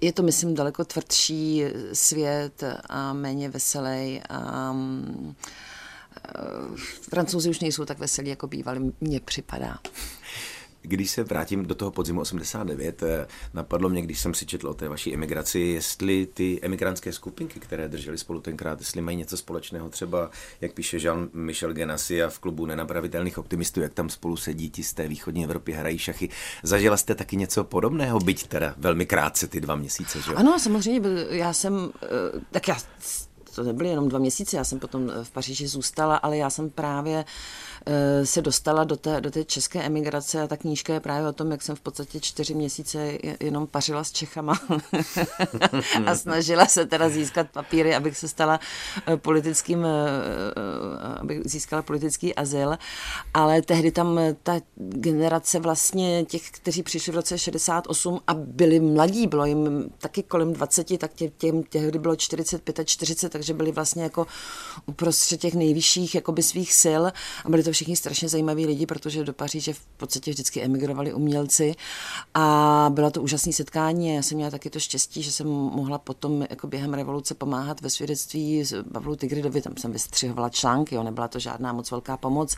je 0.01 0.12
to, 0.12 0.23
myslím, 0.23 0.55
daleko 0.55 0.85
tvrdší 0.85 1.64
svět 1.92 2.62
a 2.88 3.12
méně 3.12 3.49
veselý 3.49 4.20
a 4.29 4.73
mm, 4.73 5.35
Francouzi 7.11 7.51
už 7.51 7.61
nejsou 7.61 7.85
tak 7.85 7.99
veselí, 7.99 8.29
jako 8.29 8.47
bývali, 8.47 8.92
mně 9.01 9.20
připadá. 9.20 9.79
Když 10.87 11.11
se 11.11 11.25
vrátím 11.25 11.66
do 11.66 11.75
toho 11.75 11.90
podzimu 11.90 12.20
89, 12.20 13.03
eh, 13.03 13.27
napadlo 13.55 13.88
mě, 13.88 14.03
když 14.03 14.20
jsem 14.20 14.35
si 14.35 14.47
četl 14.47 14.68
o 14.68 14.75
té 14.75 14.88
vaší 14.88 15.14
emigraci, 15.14 15.61
jestli 15.61 16.27
ty 16.27 16.59
emigrantské 16.62 17.12
skupinky, 17.12 17.61
které 17.61 17.88
držely 17.88 18.18
spolu 18.18 18.40
tenkrát, 18.40 18.81
jestli 18.81 19.01
mají 19.01 19.16
něco 19.16 19.37
společného, 19.37 19.88
třeba, 19.88 20.31
jak 20.61 20.73
píše 20.73 20.97
Jean-Michel 20.97 21.73
Genasia 21.73 22.29
v 22.29 22.38
klubu 22.38 22.66
nenapravitelných 22.66 23.38
optimistů, 23.38 23.81
jak 23.81 23.94
tam 23.94 24.09
spolu 24.09 24.37
sedí 24.37 24.70
ti 24.70 24.83
z 24.83 24.94
té 24.94 25.09
východní 25.09 25.44
Evropy, 25.44 25.73
hrají 25.73 25.99
šachy. 25.99 26.29
Zažila 26.62 26.97
jste 26.97 27.14
taky 27.14 27.37
něco 27.37 27.64
podobného, 27.64 28.18
byť 28.18 28.47
teda 28.47 28.75
velmi 28.77 29.07
krátce 29.07 29.47
ty 29.47 29.61
dva 29.61 29.75
měsíce, 29.75 30.20
že? 30.20 30.35
Ano, 30.35 30.59
samozřejmě, 30.59 31.01
já 31.31 31.53
jsem, 31.53 31.90
eh, 32.03 32.09
tak 32.51 32.68
já 32.68 32.77
to 33.54 33.62
nebyly 33.62 33.88
jenom 33.88 34.08
dva 34.08 34.18
měsíce, 34.18 34.56
já 34.56 34.64
jsem 34.64 34.78
potom 34.78 35.12
v 35.22 35.30
Paříži 35.30 35.68
zůstala, 35.68 36.16
ale 36.16 36.36
já 36.36 36.50
jsem 36.50 36.70
právě 36.70 37.24
Eh, 37.86 38.26
se 38.26 38.42
dostala 38.42 38.84
do 38.84 38.96
té, 38.96 39.20
do 39.20 39.30
té 39.30 39.44
české 39.44 39.82
emigrace 39.82 40.42
a 40.42 40.46
ta 40.46 40.56
knížka 40.56 40.94
je 40.94 41.00
právě 41.00 41.28
o 41.28 41.32
tom, 41.32 41.50
jak 41.50 41.62
jsem 41.62 41.76
v 41.76 41.80
podstatě 41.80 42.20
čtyři 42.20 42.54
měsíce 42.54 43.18
jenom 43.40 43.66
pařila 43.66 44.04
s 44.04 44.12
Čechama 44.12 44.60
a 46.06 46.14
snažila 46.16 46.66
se 46.66 46.86
teda 46.86 47.08
získat 47.08 47.50
papíry, 47.50 47.94
abych 47.94 48.18
se 48.18 48.28
stala 48.28 48.60
eh, 49.06 49.16
politickým, 49.16 49.84
eh, 49.84 49.90
abych 51.20 51.40
získala 51.44 51.82
politický 51.82 52.34
azyl, 52.34 52.78
ale 53.34 53.62
tehdy 53.62 53.90
tam 53.90 54.20
ta 54.42 54.60
generace 54.76 55.60
vlastně 55.60 56.24
těch, 56.24 56.50
kteří 56.50 56.82
přišli 56.82 57.12
v 57.12 57.16
roce 57.16 57.38
68 57.38 58.20
a 58.26 58.34
byli 58.34 58.80
mladí, 58.80 59.26
bylo 59.26 59.44
jim 59.44 59.90
taky 59.98 60.22
kolem 60.22 60.52
20, 60.52 60.98
tak 60.98 61.14
tě, 61.14 61.28
těm 61.28 61.62
tehdy 61.62 61.98
bylo 61.98 62.16
45 62.16 62.78
a 62.78 62.84
40, 62.84 63.32
takže 63.32 63.43
byli 63.52 63.72
vlastně 63.72 64.02
jako 64.02 64.26
uprostřed 64.87 65.40
těch 65.40 65.54
nejvyšších 65.54 66.14
jakoby 66.14 66.42
svých 66.42 66.72
sil. 66.83 67.02
A 67.44 67.48
byli 67.48 67.62
to 67.62 67.72
všichni 67.72 67.96
strašně 67.96 68.28
zajímaví 68.28 68.66
lidi, 68.66 68.87
protože 68.87 69.24
do 69.24 69.33
Paříže 69.33 69.72
v 69.72 69.80
podstatě 69.96 70.30
vždycky 70.30 70.62
emigrovali 70.62 71.12
umělci. 71.12 71.74
A 72.35 72.87
bylo 72.94 73.11
to 73.11 73.22
úžasné 73.22 73.52
setkání. 73.52 74.14
Já 74.14 74.22
jsem 74.22 74.37
měla 74.37 74.50
taky 74.50 74.70
to 74.70 74.78
štěstí, 74.78 75.22
že 75.22 75.33
jsem 75.33 75.46
mohla 75.48 75.98
potom 75.98 76.46
jako 76.50 76.66
během 76.66 76.94
revoluce 76.94 77.35
pomáhat 77.35 77.80
ve 77.80 77.90
svědectví 77.90 78.64
Pavlu 78.92 79.16
Tigridovi, 79.16 79.62
tam 79.62 79.76
jsem 79.76 79.92
vystřihovala 79.92 80.48
články, 80.48 80.94
jo, 80.94 81.02
nebyla 81.02 81.28
to 81.28 81.38
žádná 81.38 81.72
moc 81.72 81.90
velká 81.90 82.16
pomoc, 82.16 82.57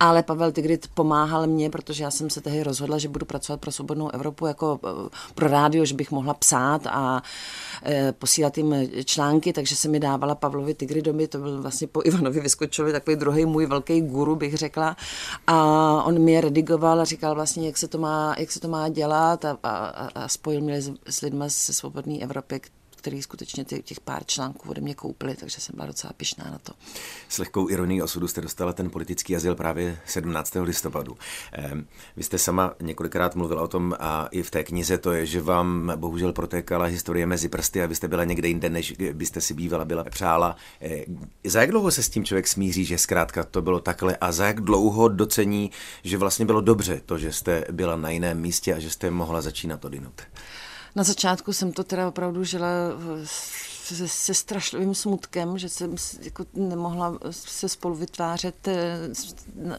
ale 0.00 0.22
Pavel 0.22 0.52
Tigrid 0.52 0.88
pomáhal 0.94 1.46
mě, 1.46 1.70
protože 1.70 2.04
já 2.04 2.10
jsem 2.10 2.30
se 2.30 2.40
tehdy 2.40 2.62
rozhodla, 2.62 2.98
že 2.98 3.08
budu 3.08 3.26
pracovat 3.26 3.60
pro 3.60 3.72
svobodnou 3.72 4.10
Evropu 4.10 4.46
jako 4.46 4.80
eh, 4.84 5.08
pro 5.34 5.48
rádio, 5.48 5.84
že 5.84 5.94
bych 5.94 6.10
mohla 6.10 6.34
psát 6.34 6.86
a 6.86 7.22
e, 7.86 8.12
posílat 8.12 8.58
jim 8.58 8.74
články, 9.04 9.52
takže 9.52 9.76
se 9.76 9.88
mi 9.88 10.00
dávala 10.28 10.34
Pavlovi 10.34 10.74
Tigridovi, 10.74 11.28
to 11.28 11.38
byl 11.38 11.62
vlastně 11.62 11.86
po 11.86 12.02
Ivanovi 12.04 12.40
Vyskočovi 12.40 12.92
takový 12.92 13.16
druhý 13.16 13.46
můj 13.46 13.66
velký 13.66 14.00
guru, 14.00 14.36
bych 14.36 14.54
řekla. 14.54 14.96
A 15.46 15.56
on 16.04 16.18
mi 16.18 16.32
je 16.32 16.40
redigoval 16.40 17.00
a 17.00 17.04
říkal 17.04 17.34
vlastně, 17.34 17.66
jak 17.66 17.78
se 17.78 17.88
to 17.88 17.98
má, 17.98 18.34
jak 18.38 18.52
se 18.52 18.60
to 18.60 18.68
má 18.68 18.88
dělat 18.88 19.44
a, 19.44 19.58
a, 19.62 20.08
a 20.14 20.28
spojil 20.28 20.60
mě 20.60 20.82
s, 20.82 20.92
s 21.08 21.20
lidmi 21.20 21.44
ze 21.48 21.72
Svobodné 21.72 22.18
Evropy, 22.20 22.60
který 23.08 23.22
skutečně 23.22 23.64
těch 23.64 24.00
pár 24.00 24.24
článků 24.26 24.70
ode 24.70 24.80
mě 24.80 24.94
koupili, 24.94 25.36
takže 25.36 25.60
jsem 25.60 25.72
byla 25.76 25.86
docela 25.86 26.12
pišná 26.12 26.44
na 26.44 26.58
to. 26.58 26.72
S 27.28 27.38
lehkou 27.38 27.70
ironií 27.70 28.02
osudu 28.02 28.28
jste 28.28 28.40
dostala 28.40 28.72
ten 28.72 28.90
politický 28.90 29.36
azyl 29.36 29.54
právě 29.54 29.98
17. 30.06 30.54
listopadu. 30.62 31.16
Ehm, 31.52 31.86
vy 32.16 32.22
jste 32.22 32.38
sama 32.38 32.74
několikrát 32.80 33.34
mluvila 33.34 33.62
o 33.62 33.68
tom 33.68 33.96
a 34.00 34.28
i 34.30 34.42
v 34.42 34.50
té 34.50 34.64
knize 34.64 34.98
to 34.98 35.12
je, 35.12 35.26
že 35.26 35.42
vám 35.42 35.92
bohužel 35.96 36.32
protékala 36.32 36.84
historie 36.84 37.26
mezi 37.26 37.48
prsty 37.48 37.82
a 37.82 37.86
vy 37.86 37.94
jste 37.94 38.08
byla 38.08 38.24
někde 38.24 38.48
jinde, 38.48 38.70
než 38.70 38.92
byste 39.12 39.40
si 39.40 39.54
bývala 39.54 39.84
byla 39.84 40.04
přála. 40.04 40.56
Ehm, 40.80 41.30
za 41.44 41.60
jak 41.60 41.70
dlouho 41.70 41.90
se 41.90 42.02
s 42.02 42.08
tím 42.08 42.24
člověk 42.24 42.48
smíří, 42.48 42.84
že 42.84 42.98
zkrátka 42.98 43.44
to 43.44 43.62
bylo 43.62 43.80
takhle 43.80 44.16
a 44.16 44.32
za 44.32 44.46
jak 44.46 44.60
dlouho 44.60 45.08
docení, 45.08 45.70
že 46.04 46.18
vlastně 46.18 46.46
bylo 46.46 46.60
dobře 46.60 47.00
to, 47.06 47.18
že 47.18 47.32
jste 47.32 47.64
byla 47.72 47.96
na 47.96 48.10
jiném 48.10 48.40
místě 48.40 48.74
a 48.74 48.78
že 48.78 48.90
jste 48.90 49.10
mohla 49.10 49.40
začínat 49.40 49.84
odinut? 49.84 50.22
Na 50.98 51.04
začátku 51.04 51.52
jsem 51.52 51.72
to 51.72 51.84
teda 51.84 52.08
opravdu 52.08 52.44
žila 52.44 52.68
se, 53.24 54.08
se 54.08 54.34
strašlivým 54.34 54.94
smutkem, 54.94 55.58
že 55.58 55.68
jsem 55.68 55.94
jako 56.20 56.46
nemohla 56.54 57.18
se 57.30 57.68
spolu 57.68 57.94
vytvářet 57.94 58.68
eh, 58.68 58.98
na, 59.54 59.78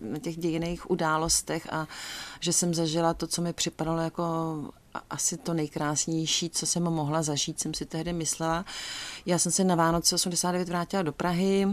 na 0.00 0.18
těch 0.18 0.36
dějiných 0.36 0.90
událostech 0.90 1.72
a 1.72 1.86
že 2.40 2.52
jsem 2.52 2.74
zažila 2.74 3.14
to, 3.14 3.26
co 3.26 3.42
mi 3.42 3.52
připadalo 3.52 3.98
jako 3.98 4.24
asi 5.10 5.36
to 5.36 5.54
nejkrásnější, 5.54 6.50
co 6.50 6.66
jsem 6.66 6.82
mohla 6.82 7.22
zažít, 7.22 7.60
jsem 7.60 7.74
si 7.74 7.86
tehdy 7.86 8.12
myslela. 8.12 8.64
Já 9.26 9.38
jsem 9.38 9.52
se 9.52 9.64
na 9.64 9.74
Vánoce 9.74 10.14
89 10.14 10.68
vrátila 10.68 11.02
do 11.02 11.12
Prahy, 11.12 11.66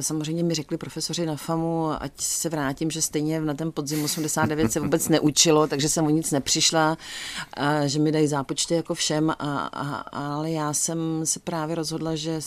samozřejmě 0.00 0.44
mi 0.44 0.54
řekli 0.54 0.76
profesoři 0.76 1.26
na 1.26 1.36
FAMu, 1.36 2.02
ať 2.02 2.12
se 2.16 2.48
vrátím, 2.48 2.90
že 2.90 3.02
stejně 3.02 3.40
na 3.40 3.54
ten 3.54 3.72
podzim 3.72 4.04
89 4.04 4.72
se 4.72 4.80
vůbec 4.80 5.08
neučilo, 5.08 5.66
takže 5.66 5.88
jsem 5.88 6.06
o 6.06 6.10
nic 6.10 6.30
nepřišla, 6.30 6.98
že 7.86 7.98
mi 7.98 8.12
dají 8.12 8.26
zápočty 8.26 8.74
jako 8.74 8.94
všem, 8.94 9.30
a, 9.30 9.34
a, 9.38 9.96
ale 9.98 10.50
já 10.50 10.72
jsem 10.72 10.98
se 11.24 11.40
právě 11.40 11.74
rozhodla, 11.74 12.14
že 12.14 12.40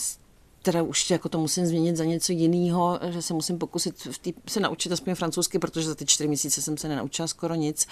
teda 0.62 0.82
už 0.82 1.10
jako 1.10 1.28
to 1.28 1.38
musím 1.38 1.66
změnit 1.66 1.96
za 1.96 2.04
něco 2.04 2.32
jiného, 2.32 3.00
že 3.10 3.22
se 3.22 3.34
musím 3.34 3.58
pokusit 3.58 4.04
v 4.04 4.18
tý, 4.18 4.34
se 4.48 4.60
naučit 4.60 4.92
aspoň 4.92 5.14
francouzsky, 5.14 5.58
protože 5.58 5.88
za 5.88 5.94
ty 5.94 6.06
čtyři 6.06 6.28
měsíce 6.28 6.62
jsem 6.62 6.76
se 6.76 6.88
nenaučila 6.88 7.28
skoro 7.28 7.54
nic 7.54 7.86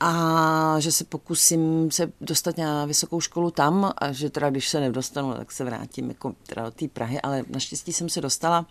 a 0.00 0.76
že 0.78 0.92
se 0.92 1.04
pokusím 1.04 1.90
se 1.90 2.12
dostat 2.20 2.58
na 2.58 2.84
vysokou 2.84 3.20
školu 3.20 3.50
tam 3.50 3.92
a 3.96 4.12
že 4.12 4.30
teda 4.30 4.50
když 4.50 4.68
se 4.68 4.80
nedostanu, 4.80 5.34
tak 5.34 5.52
se 5.52 5.64
vrátím 5.64 6.08
jako 6.08 6.34
teda 6.46 6.64
do 6.64 6.70
té 6.70 6.88
Prahy, 6.88 7.20
ale 7.20 7.44
naštěstí 7.48 7.92
jsem 7.92 8.08
se 8.08 8.20
dostala. 8.20 8.66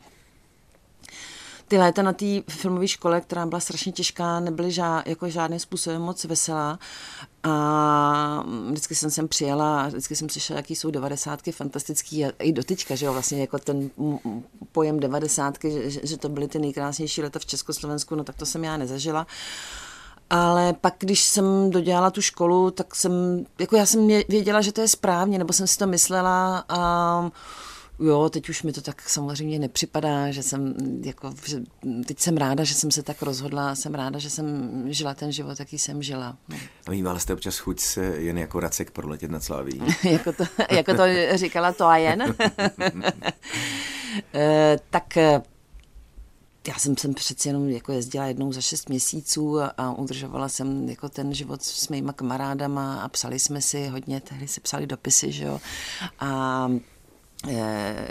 Ty 1.72 1.78
léta 1.78 2.02
na 2.02 2.14
té 2.14 2.26
filmové 2.50 2.88
škole, 2.88 3.22
která 3.22 3.46
byla 3.46 3.60
strašně 3.60 3.92
těžká, 3.92 4.40
nebyly 4.40 4.72
žád, 4.72 5.08
jako 5.08 5.30
žádným 5.30 5.60
způsobem 5.60 6.02
moc 6.02 6.24
veselá. 6.24 6.80
A 7.44 8.44
vždycky 8.70 8.96
jsem 8.96 9.12
sem 9.12 9.28
přijela, 9.28 9.88
vždycky 9.88 10.16
jsem 10.16 10.30
slyšela, 10.30 10.58
jaký 10.58 10.76
jsou 10.76 10.92
devadesátky 10.92 11.52
fantastický 11.52 12.26
a 12.26 12.32
i 12.40 12.52
doteďka, 12.52 12.96
že 12.96 13.06
jo, 13.06 13.14
vlastně 13.14 13.42
jako 13.42 13.60
ten 13.60 13.90
pojem 14.72 15.00
devadesátky, 15.00 15.92
že, 15.92 16.00
že 16.04 16.18
to 16.18 16.30
byly 16.30 16.48
ty 16.48 16.60
nejkrásnější 16.60 17.22
leta 17.22 17.40
v 17.40 17.46
Československu, 17.46 18.16
no 18.16 18.24
tak 18.24 18.36
to 18.36 18.46
jsem 18.46 18.64
já 18.64 18.78
nezažila. 18.78 19.28
Ale 20.30 20.74
pak, 20.74 20.96
když 21.00 21.24
jsem 21.24 21.70
dodělala 21.70 22.12
tu 22.12 22.22
školu, 22.22 22.72
tak 22.72 22.96
jsem, 22.96 23.46
jako 23.60 23.76
já 23.76 23.86
jsem 23.86 24.08
věděla, 24.08 24.62
že 24.62 24.72
to 24.72 24.82
je 24.82 24.88
správně, 24.88 25.38
nebo 25.38 25.54
jsem 25.54 25.68
si 25.68 25.78
to 25.78 25.88
myslela 25.88 26.66
a 26.70 27.32
jo, 28.02 28.30
teď 28.30 28.50
už 28.50 28.64
mi 28.64 28.74
to 28.74 28.82
tak 28.82 29.10
samozřejmě 29.10 29.60
nepřipadá, 29.60 30.32
že 30.32 30.44
jsem, 30.44 30.76
jako, 31.04 31.34
že 31.48 31.62
teď 32.08 32.20
jsem 32.20 32.38
ráda, 32.38 32.64
že 32.64 32.74
jsem 32.74 32.92
se 32.92 33.04
tak 33.04 33.22
rozhodla, 33.22 33.76
jsem 33.76 33.96
ráda, 33.96 34.20
že 34.20 34.30
jsem 34.30 34.84
žila 34.94 35.14
ten 35.14 35.32
život, 35.32 35.60
jaký 35.60 35.80
jsem 35.80 36.04
žila. 36.04 36.38
No. 36.50 36.58
A 36.88 36.92
mývala 36.92 37.20
jste 37.20 37.34
občas 37.34 37.58
chuť 37.58 37.80
se 37.80 38.06
jen 38.06 38.38
jako 38.38 38.60
racek 38.60 38.92
proletět 38.92 39.32
nad 39.32 39.44
Slaví? 39.44 39.82
jako, 40.04 40.34
to, 40.34 40.44
jako 40.72 40.94
to 40.94 41.04
říkala 41.36 41.72
to 41.72 41.86
a 41.86 41.98
jen. 41.98 42.22
e, 44.34 44.78
tak 44.90 45.18
já 46.68 46.74
jsem 46.78 46.98
sem 46.98 47.14
přeci 47.14 47.50
jenom 47.50 47.70
jako 47.70 47.92
jezdila 47.92 48.26
jednou 48.26 48.54
za 48.54 48.62
šest 48.62 48.90
měsíců 48.90 49.60
a, 49.60 49.74
a 49.78 49.92
udržovala 49.92 50.50
jsem 50.50 50.90
jako 50.90 51.10
ten 51.10 51.34
život 51.34 51.64
s 51.64 51.90
mýma 51.90 52.14
kamarádama 52.14 53.02
a 53.02 53.08
psali 53.08 53.40
jsme 53.40 53.62
si 53.62 53.88
hodně, 53.88 54.22
tehdy 54.22 54.48
se 54.48 54.62
psali 54.62 54.88
dopisy, 54.88 55.32
že 55.32 55.44
jo. 55.44 55.60
A 56.20 56.68
Eh, 56.72 56.80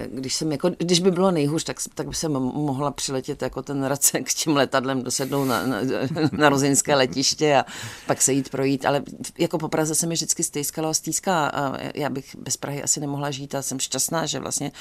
když, 0.06 0.34
jsem 0.34 0.52
jako, 0.52 0.70
když 0.78 1.00
by 1.00 1.10
bylo 1.10 1.30
nejhůř, 1.30 1.64
tak, 1.64 1.76
tak 1.94 2.08
by 2.08 2.14
jsem 2.14 2.32
mohla 2.32 2.90
přiletět 2.90 3.42
jako 3.42 3.62
ten 3.62 3.84
Racek 3.84 4.30
s 4.30 4.34
tím 4.34 4.56
letadlem, 4.56 5.02
dosednout 5.02 5.48
na, 5.48 5.66
na, 5.66 5.76
na 6.32 6.48
rozinské 6.48 6.94
letiště 6.94 7.56
a 7.56 7.64
pak 8.06 8.22
se 8.22 8.32
jít 8.32 8.48
projít, 8.48 8.86
ale 8.86 9.02
jako 9.38 9.58
po 9.58 9.68
Praze 9.68 9.94
se 9.94 10.06
mi 10.06 10.14
vždycky 10.14 10.42
stejskalo 10.42 10.88
a 10.88 10.94
stýská 10.94 11.46
a 11.46 11.78
já 11.94 12.10
bych 12.10 12.36
bez 12.36 12.56
Prahy 12.56 12.82
asi 12.82 13.00
nemohla 13.00 13.30
žít 13.30 13.54
a 13.54 13.62
jsem 13.62 13.78
šťastná, 13.78 14.26
že 14.26 14.40
vlastně 14.40 14.72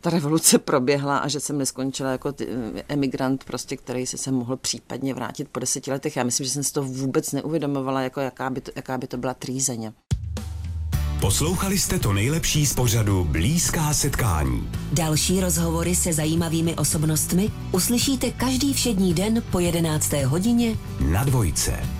ta 0.00 0.10
revoluce 0.10 0.58
proběhla 0.58 1.18
a 1.18 1.28
že 1.28 1.40
jsem 1.40 1.58
neskončila 1.58 2.10
jako 2.10 2.32
ty, 2.32 2.48
emigrant, 2.88 3.44
prostě, 3.44 3.76
který 3.76 4.06
se 4.06 4.18
sem 4.18 4.34
mohl 4.34 4.56
případně 4.56 5.14
vrátit 5.14 5.48
po 5.48 5.60
deseti 5.60 5.90
letech. 5.90 6.16
Já 6.16 6.24
myslím, 6.24 6.46
že 6.46 6.52
jsem 6.52 6.64
si 6.64 6.72
to 6.72 6.82
vůbec 6.82 7.32
neuvědomovala, 7.32 8.00
jako 8.00 8.20
jaká 8.20 8.50
by 8.50 8.60
to, 8.60 8.70
jaká 8.76 8.98
by 8.98 9.06
to 9.06 9.16
byla 9.16 9.34
trýzeně. 9.34 9.92
Poslouchali 11.20 11.78
jste 11.78 11.98
to 11.98 12.12
nejlepší 12.12 12.66
z 12.66 12.74
pořadu 12.74 13.24
Blízká 13.24 13.94
setkání. 13.94 14.68
Další 14.92 15.40
rozhovory 15.40 15.94
se 15.94 16.12
zajímavými 16.12 16.74
osobnostmi 16.74 17.50
uslyšíte 17.72 18.30
každý 18.30 18.74
všední 18.74 19.14
den 19.14 19.42
po 19.50 19.58
11. 19.58 20.12
hodině 20.12 20.76
na 21.00 21.24
dvojce. 21.24 21.97